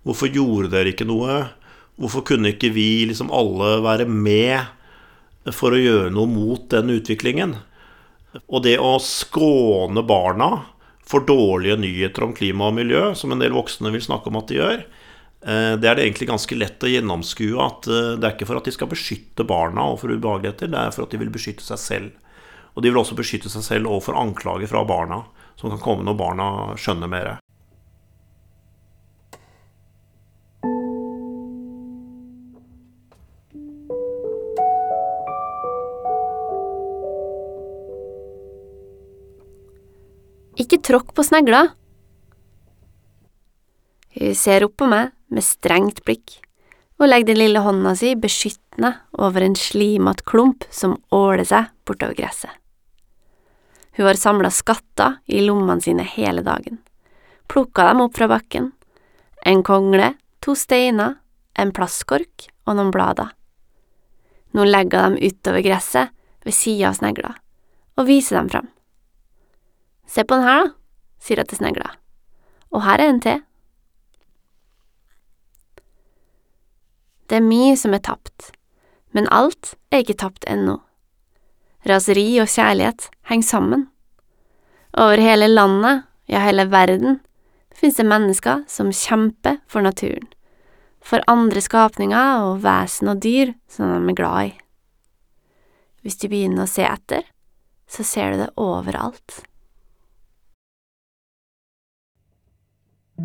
[0.04, 1.38] Hvorfor gjorde dere ikke noe?
[1.96, 7.56] Hvorfor kunne ikke vi liksom alle være med for å gjøre noe mot den utviklingen?
[8.48, 10.50] Og det å skåne barna
[11.06, 14.50] for dårlige nyheter om klima og miljø, som en del voksne vil snakke om at
[14.50, 14.84] de gjør,
[15.46, 18.60] eh, det er det egentlig ganske lett å gjennomskue at eh, det er ikke for
[18.60, 21.82] at de skal beskytte barna overfor ubehageligheter, det er for at de vil beskytte seg
[21.82, 22.38] selv.
[22.76, 25.24] Og de vil også beskytte seg selv overfor anklager fra barna,
[25.56, 26.48] som kan komme når barna
[26.80, 27.36] skjønner mer.
[40.56, 41.68] Ikke tråkk på snegla.
[44.16, 46.38] Hun ser opp på meg med strengt blikk
[46.96, 52.16] og legger den lille hånda si beskyttende over en slimete klump som åler seg bortover
[52.16, 52.54] gresset.
[53.96, 56.80] Hun har samla skatter i lommene sine hele dagen,
[57.52, 58.72] plukka dem opp fra bakken,
[59.44, 61.18] en kongle, to steiner,
[61.56, 63.32] en plastkork og noen blader.
[64.56, 66.16] Nå legger hun dem utover gresset
[66.48, 67.36] ved sida av snegla
[68.00, 68.72] og viser dem fram.
[70.08, 70.74] Se på den her, da,
[71.20, 71.92] sier jeg til snegla.
[72.76, 73.44] Og her er en til.
[77.26, 78.52] Det er mye som er tapt,
[79.16, 80.78] men alt er ikke tapt ennå.
[81.90, 83.88] Raseri og kjærlighet henger sammen.
[84.98, 87.20] Over hele landet, ja, hele verden,
[87.76, 90.30] finnes det mennesker som kjemper for naturen,
[91.02, 94.54] for andre skapninger og vesen og dyr som de er glad i.
[96.06, 97.26] Hvis du begynner å se etter,
[97.90, 99.42] så ser du det overalt.
[103.16, 103.24] Vi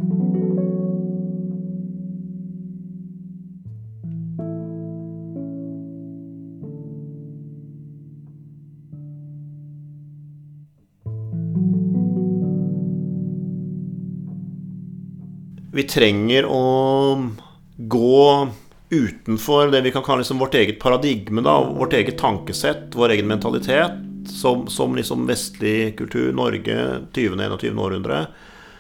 [15.82, 17.32] trenger å
[17.76, 18.48] gå
[18.90, 23.26] utenfor det vi kan kalle liksom vårt eget paradigme, da, vårt eget tankesett, vår egen
[23.26, 23.98] mentalitet,
[24.30, 27.42] som, som liksom vestlig kultur, Norge, 20.
[27.50, 27.78] og 21.
[27.78, 28.26] århundre.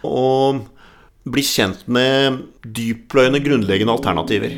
[0.06, 0.68] Og
[1.28, 4.54] bli kjent med dypløyende grunnleggende alternativer.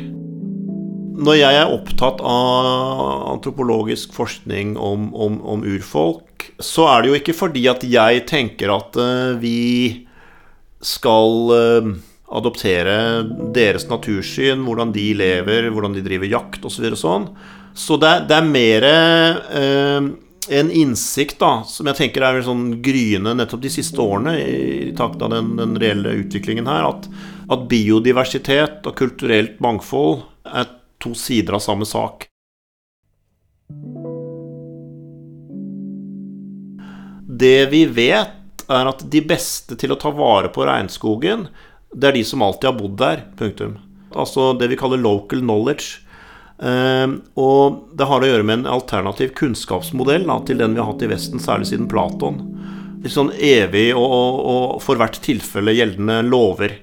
[1.23, 7.19] Når jeg er opptatt av antropologisk forskning om, om, om urfolk, så er det jo
[7.19, 10.07] ikke fordi at jeg tenker at uh, vi
[10.83, 11.93] skal uh,
[12.33, 12.97] adoptere
[13.55, 16.89] deres natursyn, hvordan de lever, hvordan de driver jakt osv.
[16.91, 17.29] Så sånn.
[17.77, 20.11] Så det, det er mer uh,
[20.49, 25.21] en innsikt da, som jeg tenker er sånn gryende nettopp de siste årene, i takt
[25.23, 27.07] av den, den reelle utviklingen her, at,
[27.47, 30.69] at, biodiversitet og kulturelt mangfold er
[31.03, 32.27] to sider av samme sak.
[37.43, 38.39] Det vi vet,
[38.71, 41.47] er at de beste til å ta vare på regnskogen,
[41.93, 43.25] det er de som alltid har bodd der.
[43.37, 43.75] Punktum.
[44.13, 46.02] Altså det vi kaller local knowledge.
[46.63, 50.87] Uh, og det har å gjøre med en alternativ kunnskapsmodell da, til den vi har
[50.87, 52.39] hatt i Vesten, særlig siden Platon.
[53.03, 56.77] Litt sånn evig og, og, og, for hvert tilfelle gjeldende lover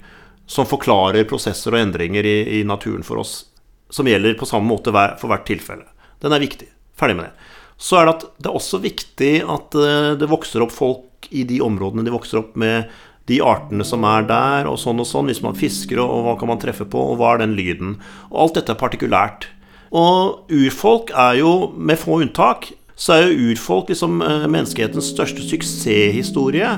[0.45, 3.47] som forklarer prosesser og endringer i, i, naturen for oss.
[3.89, 5.87] Som gjelder på samme måte hver, for hvert tilfelle.
[6.21, 6.67] Den er viktig.
[6.99, 7.47] Ferdig med det.
[7.81, 11.41] Så er det at det er også viktig at uh, det vokser opp folk i
[11.47, 12.91] de områdene de vokser opp med
[13.29, 15.29] de artene som er der, og sånn og sånn.
[15.31, 17.97] Hvis man fisker, og hva kan man treffe på, og hva er den lyden?
[18.29, 19.49] Og alt dette er partikulært.
[19.91, 25.43] Og urfolk er jo, med få unntak, så er jo urfolk liksom eh, menneskehetens største
[25.43, 26.69] suksesshistorie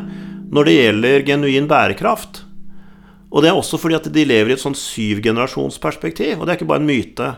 [0.54, 2.44] når det gjelder genuin bærekraft.
[3.34, 6.60] Og det er også fordi at de lever i et sånn syvgenerasjonsperspektiv, og det er
[6.60, 7.30] ikke bare en myte.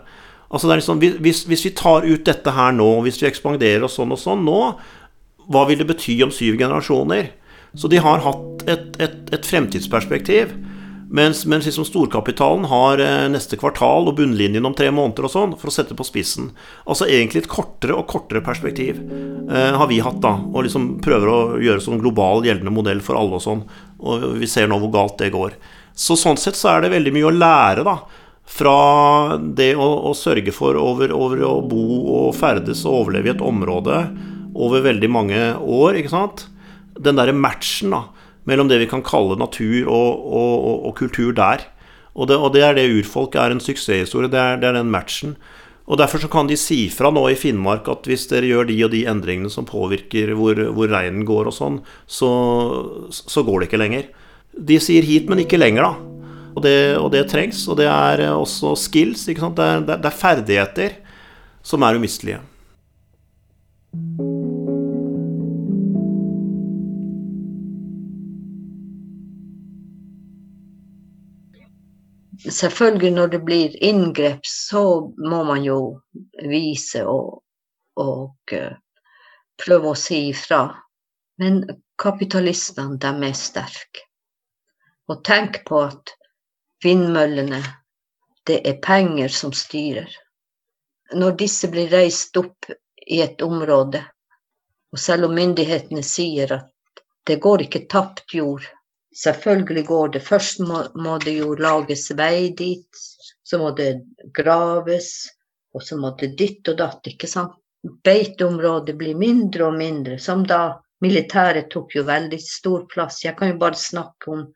[0.52, 3.88] Altså det er liksom, hvis, hvis, vi tar ut dette her nå, hvis vi ekspanderer
[3.88, 4.60] og sånn og sånn nå,
[5.52, 7.32] hva vil det bety om syv generasjoner?
[7.76, 10.54] Så de har hatt et, et, et fremtidsperspektiv
[11.10, 15.56] mens, mens liksom storkapitalen har eh, neste kvartal og bunnlinjen om tre måneder og sånn,
[15.60, 16.50] for å sette på spissen.
[16.90, 20.36] Altså egentlig et kortere og kortere perspektiv eh, har vi hatt, da.
[20.52, 23.66] Og liksom prøver å gjøre sånn global gjeldende modell for alle og sånn.
[24.06, 25.58] Og vi ser nå hvor galt det går.
[25.96, 28.00] Så sånn sett så er det veldig mye å lære, da.
[28.56, 28.80] Fra
[29.42, 31.86] det å, å sørge for over, over, å bo
[32.18, 34.04] og ferdes og overleve i et område
[34.56, 36.46] over veldig mange år, ikke sant.
[36.96, 38.06] Den derre matchen, da
[38.50, 41.68] mellom det vi kan kalle natur og, og, og, og kultur der.
[42.16, 44.32] Det, og det, er det urfolk er en suksesshistorie.
[44.32, 45.36] Det er, det er den matchen.
[45.86, 48.78] Og Derfor så kan de si fra nå i Finnmark at hvis dere gjør de
[48.88, 51.78] og de endringene som påvirker hvor, hvor reinen går og sånn,
[52.10, 52.32] så,
[53.12, 54.10] så, går det ikke lenger.
[54.56, 56.32] De sier hit, men ikke lenger, da.
[56.56, 57.66] Og det, og det trengs.
[57.70, 59.28] Og det er også skills.
[59.28, 60.98] Det er, det, er ferdigheter
[61.66, 62.42] som er umistelige.
[72.52, 75.80] Selvfølgelig når det blir inngrep, så må man jo
[76.50, 77.42] vise og,
[78.00, 78.76] og uh,
[79.62, 80.68] prøve å si ifra.
[81.42, 81.64] Men
[82.02, 84.06] kapitalistene, de er sterke.
[85.10, 86.16] Og tenk på at
[86.84, 87.62] vindmøllene,
[88.46, 90.10] det er penger som styrer.
[91.14, 92.70] Når disse blir reist opp
[93.06, 94.02] i et område,
[94.94, 98.66] og selv om myndighetene sier at det går ikke tapt jord,
[99.24, 100.24] selvfølgelig går det.
[100.26, 103.04] Først må, må det jo lages vei dit,
[103.44, 103.92] så må det
[104.36, 105.12] graves,
[105.76, 107.56] og så må det ditt og datt, ikke sant.
[107.86, 113.20] Beiteområdet blir mindre og mindre, som da militæret tok jo veldig stor plass.
[113.26, 114.48] Jeg kan jo bare snakke om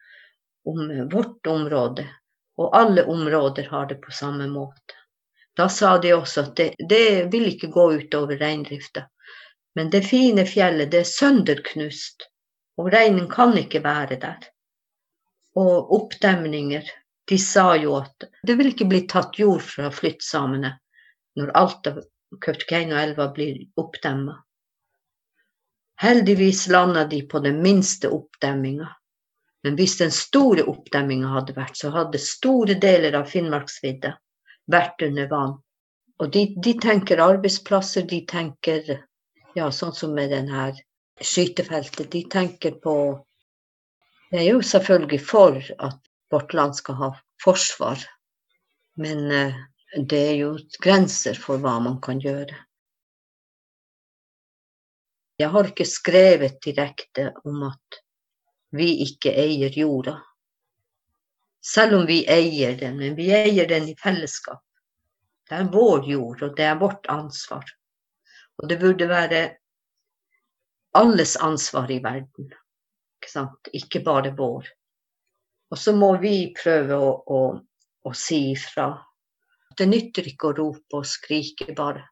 [0.70, 2.08] om vårt område,
[2.58, 4.98] og alle områder har det på samme måte.
[5.56, 9.08] Da sa de også at det, det vil ikke gå utover reindrifta.
[9.76, 12.28] Men det fine fjellet, det er sønderknust,
[12.80, 14.46] og reinen kan ikke være der.
[15.60, 16.86] Og oppdemninger,
[17.30, 20.72] de sa jo at det vil ikke bli tatt jord fra flyttsamene
[21.40, 22.00] når alt av
[22.42, 24.38] Kautokeinoelva blir oppdemma.
[26.00, 28.88] Heldigvis landa de på den minste oppdemminga,
[29.64, 34.14] men hvis den store oppdemminga hadde vært, så hadde store deler av Finnmarksvidda
[34.72, 35.58] vært under vann.
[36.20, 38.94] Og de, de, tenker arbeidsplasser, de tenker
[39.56, 40.56] ja, sånn som med denne
[41.22, 42.12] skytefeltet.
[42.12, 42.96] De tenker på
[44.30, 45.98] det er jo selvfølgelig for at
[46.30, 47.10] vårt land skal ha
[47.42, 48.04] forsvar,
[49.02, 49.56] men uh,
[49.96, 50.52] det er jo
[50.84, 52.54] grenser for hva man kan gjøre.
[55.40, 58.02] Jeg har ikke skrevet direkte om at
[58.76, 60.18] vi ikke eier jorda.
[61.64, 64.62] Selv om vi eier den, men vi eier den i fellesskap.
[65.50, 67.66] Det er vår jord, og det er vårt ansvar.
[68.60, 69.42] Og det burde være
[70.95, 72.53] alles ansvar i verden,
[73.19, 73.71] ikke sant?
[73.73, 74.69] Ikke bare vår.
[75.71, 77.41] Og så må vi prøve å, å,
[78.05, 78.93] å si ifra.
[79.75, 82.05] Det nytter ikke å rope og skrike bare.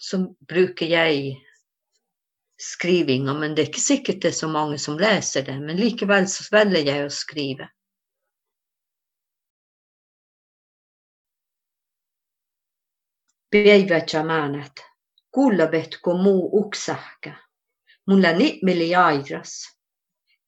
[0.00, 1.34] Så bruker jeg
[2.60, 5.58] skrivinga, men det er ikke sikkert det er så mange som leser det.
[5.60, 7.68] Men likevel så velger jeg å skrive.
[13.52, 14.78] بيبة مانت
[15.30, 17.34] كل بيتكم مو أكسحك
[18.07, 19.67] ملانئ مليايرس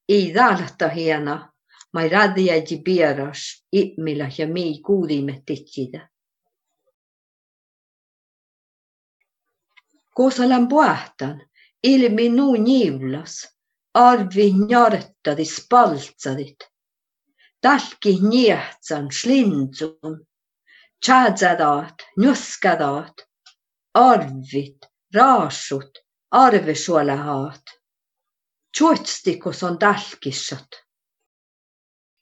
[0.09, 1.51] إذا لتهينا
[1.93, 6.11] ما راضي جبيرش إئملا يمي كودي متجدة
[10.17, 11.37] Kuusalan puahtan,
[11.83, 13.33] ilmi nuu niivlas,
[13.93, 16.59] arvi njarttadi spaltsadit.
[17.61, 20.15] Talki niehtsan slindsun,
[21.05, 23.17] tjädsadaat, njuskadaat,
[23.93, 24.79] arvit,
[25.15, 25.93] raasut,
[26.31, 27.67] arvisuole haad.
[28.77, 30.67] Tjuotsikus on tälkissat.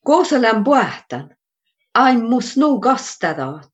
[0.06, 1.36] Kooselen puhtan,
[1.93, 3.72] ain mus nuu kasteraat,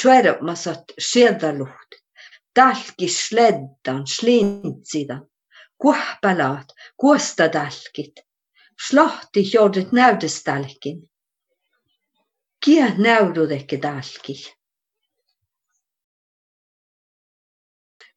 [0.00, 1.90] tjuermasat sieldaluht,
[2.54, 5.26] tälkis sleddan, slintsidan,
[5.78, 6.66] kuhpelaat,
[6.96, 8.12] kuosta tälkit,
[8.88, 11.10] slahti jordit näydestälkin.
[12.64, 14.54] Kie näududekki tälkil.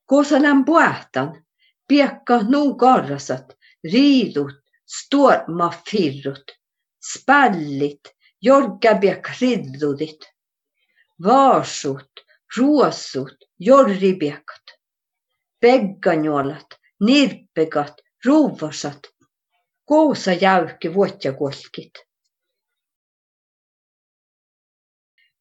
[0.05, 1.42] Kooselen puhtan,
[1.93, 6.51] Piekka-Nugarrasat, Riidut, Stormafirrut,
[6.99, 8.01] Spällit,
[8.41, 10.21] jorga Jorgabiak-Riddudit,
[11.23, 12.11] Vaarsut,
[12.57, 14.63] Ruosut, Jorribiakat,
[15.59, 16.67] Pegganjolat,
[16.99, 18.99] Nirpegat, Ruuvasat,
[19.85, 21.93] Koosajäykki vuotjakolkit.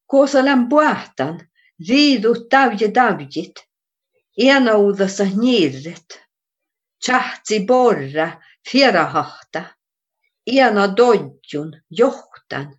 [0.06, 1.48] Koosalan puahtan,
[1.88, 3.54] riidut täyjä täyjit,
[4.38, 6.21] enouudassa niirret.
[7.04, 8.40] Tjahtsi borra,
[8.72, 9.62] ferahahta,
[10.46, 12.78] ena dodjun, johtan,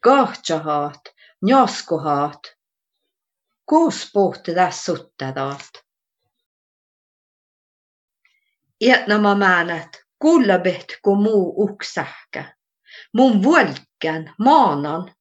[0.00, 1.04] kahtsahaat,
[1.42, 2.42] njaskuhaat,
[3.64, 5.84] koospuhti där suttadaat.
[8.80, 12.54] Etna Ena määnät, kulla pehtku muu uksähkä,
[13.12, 15.14] mun vuolkän, maanan,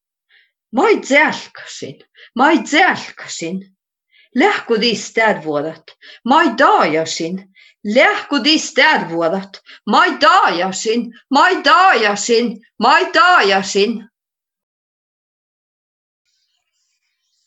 [0.71, 1.99] ma ei tselkasin,
[2.35, 2.63] ma ei
[5.13, 5.83] tervuodat,
[6.25, 6.49] ma ei
[8.43, 14.09] dis tärvuodat, mai daajasin, mai daajasin, mai daajasin.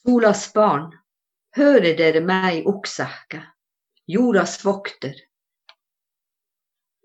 [0.07, 0.93] Solas barn,
[1.57, 3.43] hører dere meg oksähkä,
[4.07, 5.15] jordas vokter.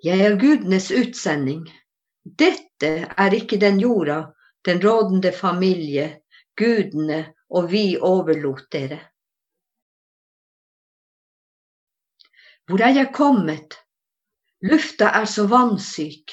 [0.04, 1.68] Jeg er gudenes utsending.
[2.24, 4.34] Dette er ikke den jorda,
[4.66, 6.22] den rådende familie,
[6.56, 9.13] gudene og vi overlot dere.
[12.68, 13.76] Hvor er jeg kommet?
[14.64, 16.32] Lufta er så vannsyk.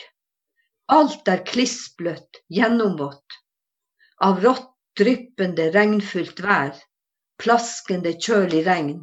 [0.95, 3.39] Alt er klissbløtt, gjennomvått.
[4.23, 4.69] Av rått,
[4.99, 6.77] dryppende, regnfullt vær.
[7.43, 9.01] Plaskende, kjølig regn.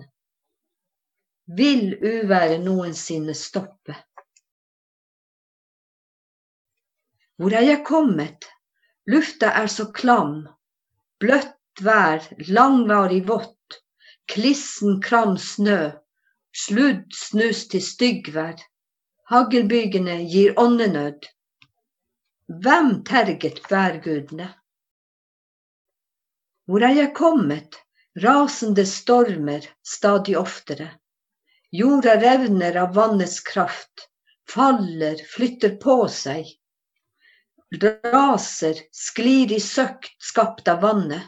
[1.60, 3.96] Vil uværet noensinne stoppe?
[7.36, 8.48] Hvor er jeg kommet?
[9.12, 10.42] Lufta er så klam.
[11.20, 13.82] Bløtt vær, langvarig vått.
[14.32, 15.80] Klissen kram snø.
[16.58, 18.62] Sludd snus til styggvær.
[19.30, 21.28] Haglbygene gir åndenød.
[22.64, 24.48] Hvem terget værgudene?
[26.66, 27.78] Hvor er jeg kommet?
[28.24, 30.88] Rasende stormer stadig oftere.
[31.72, 34.08] Jorda revner av vannets kraft,
[34.50, 36.48] faller, flytter på seg.
[37.84, 41.28] Raser, sklir i søkt skapt av vannet.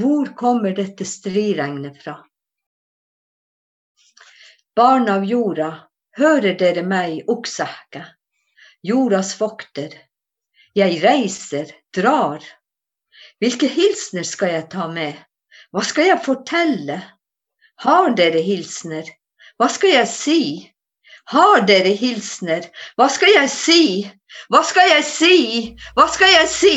[0.00, 2.16] Hvor kommer dette striregnet fra?
[4.76, 5.70] Barn av jorda,
[6.14, 8.14] hører dere meg, oksehekket?
[8.86, 9.96] Jordas vokter.
[10.78, 12.44] Jeg reiser, drar.
[13.42, 15.18] Hvilke hilsener skal jeg ta med?
[15.74, 17.00] Hva skal jeg fortelle?
[17.82, 19.10] Har dere hilsener?
[19.58, 20.40] Hva skal jeg si?
[21.34, 22.70] Har dere hilsener?
[22.94, 23.82] Hva skal jeg si?
[24.54, 25.38] Hva skal jeg si?
[25.98, 26.76] Hva skal jeg si?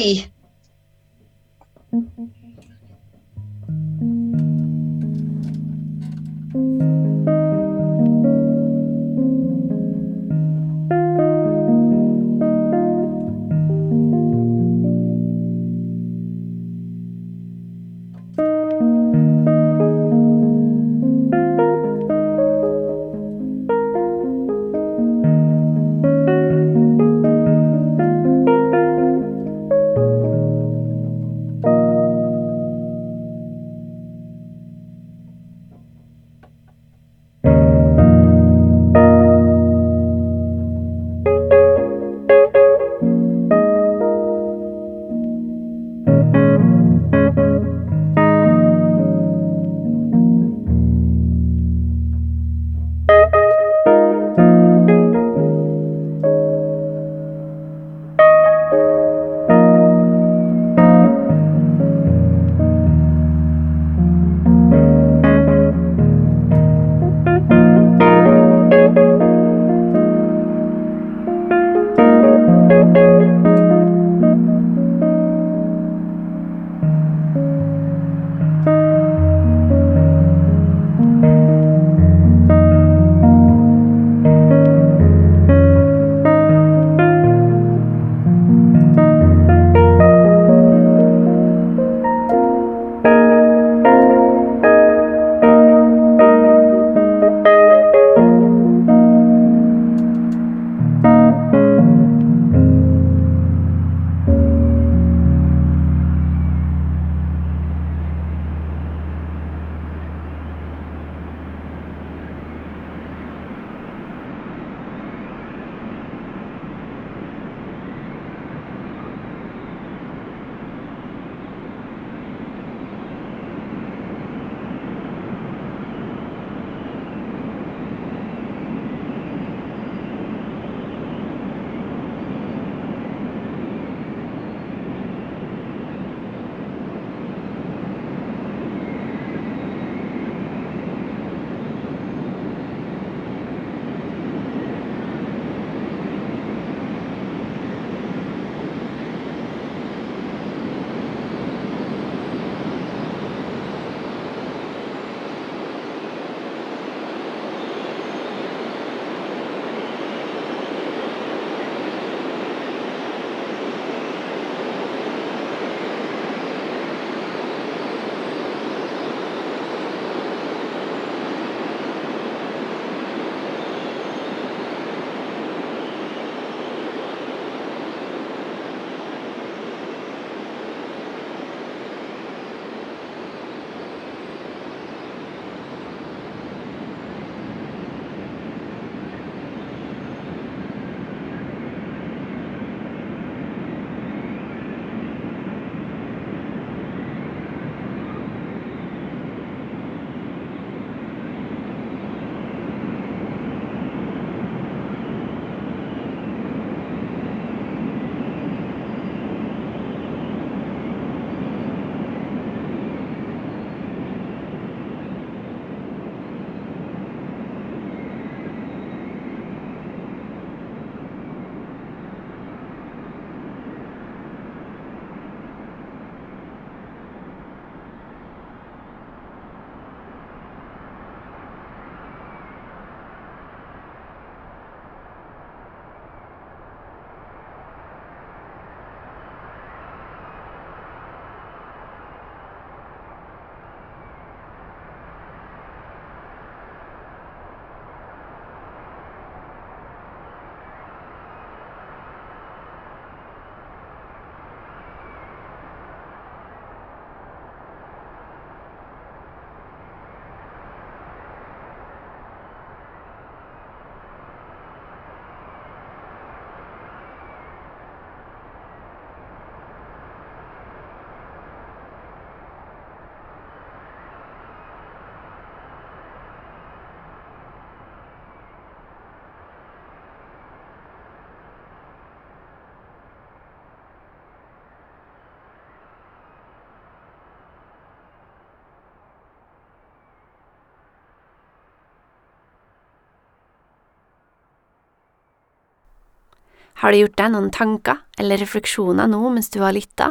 [296.83, 300.09] Har du gjort deg noen tanker eller refleksjoner nå mens du har lytta,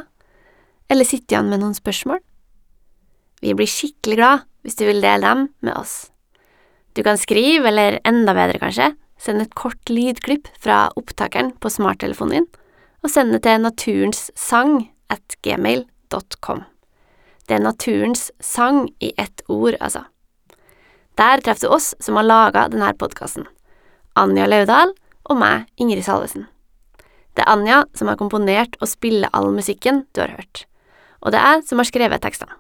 [0.89, 2.23] eller sitter igjen med noen spørsmål?
[3.45, 6.09] Vi blir skikkelig glad hvis du vil dele dem med oss.
[6.97, 12.39] Du kan skrive, eller enda bedre kanskje, send et kort lydklipp fra opptakeren på smarttelefonen
[12.39, 12.49] din,
[13.05, 14.75] og send det til naturenssang
[15.13, 16.65] at gmail.com.
[17.49, 20.07] Det er naturens sang i ett ord, altså.
[21.21, 23.45] Der treffer du oss som har laga denne podkasten.
[24.17, 24.97] Anja Laudal
[25.29, 26.49] og meg, Ingrid Salvesen.
[27.33, 30.67] Det er Anja som har komponert og spiller all musikken du har hørt,
[31.23, 32.59] og det er jeg som har skrevet tekstene.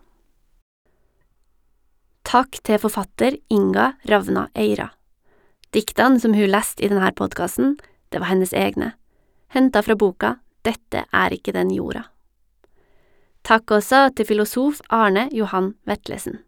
[2.24, 4.88] Takk til forfatter Inga Ravna Eira.
[5.72, 7.76] Diktene som hun leste i denne podkasten,
[8.12, 8.94] det var hennes egne,
[9.52, 12.04] henta fra boka Dette er ikke den jorda.
[13.42, 16.38] Takk også til filosof Arne Johan Vetlesen.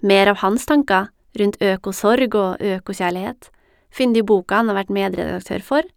[0.00, 3.50] Mer av hans tanker rundt økosorg og økokjærlighet
[3.92, 5.90] finner du i boka han har vært medredaktør for,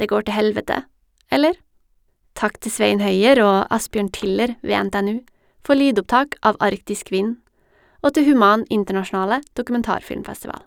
[0.00, 0.78] Det går til helvete,
[1.28, 1.58] eller?
[2.32, 5.18] Takk til Svein Høyer og Asbjørn Tiller ved NTNU
[5.60, 7.34] for lydopptak av Arktisk vind,
[8.00, 10.64] og til Human Internasjonale Dokumentarfilmfestival.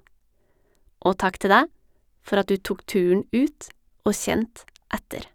[1.02, 1.72] Og takk til deg
[2.22, 3.72] for at du tok turen ut
[4.06, 5.26] og kjent etter.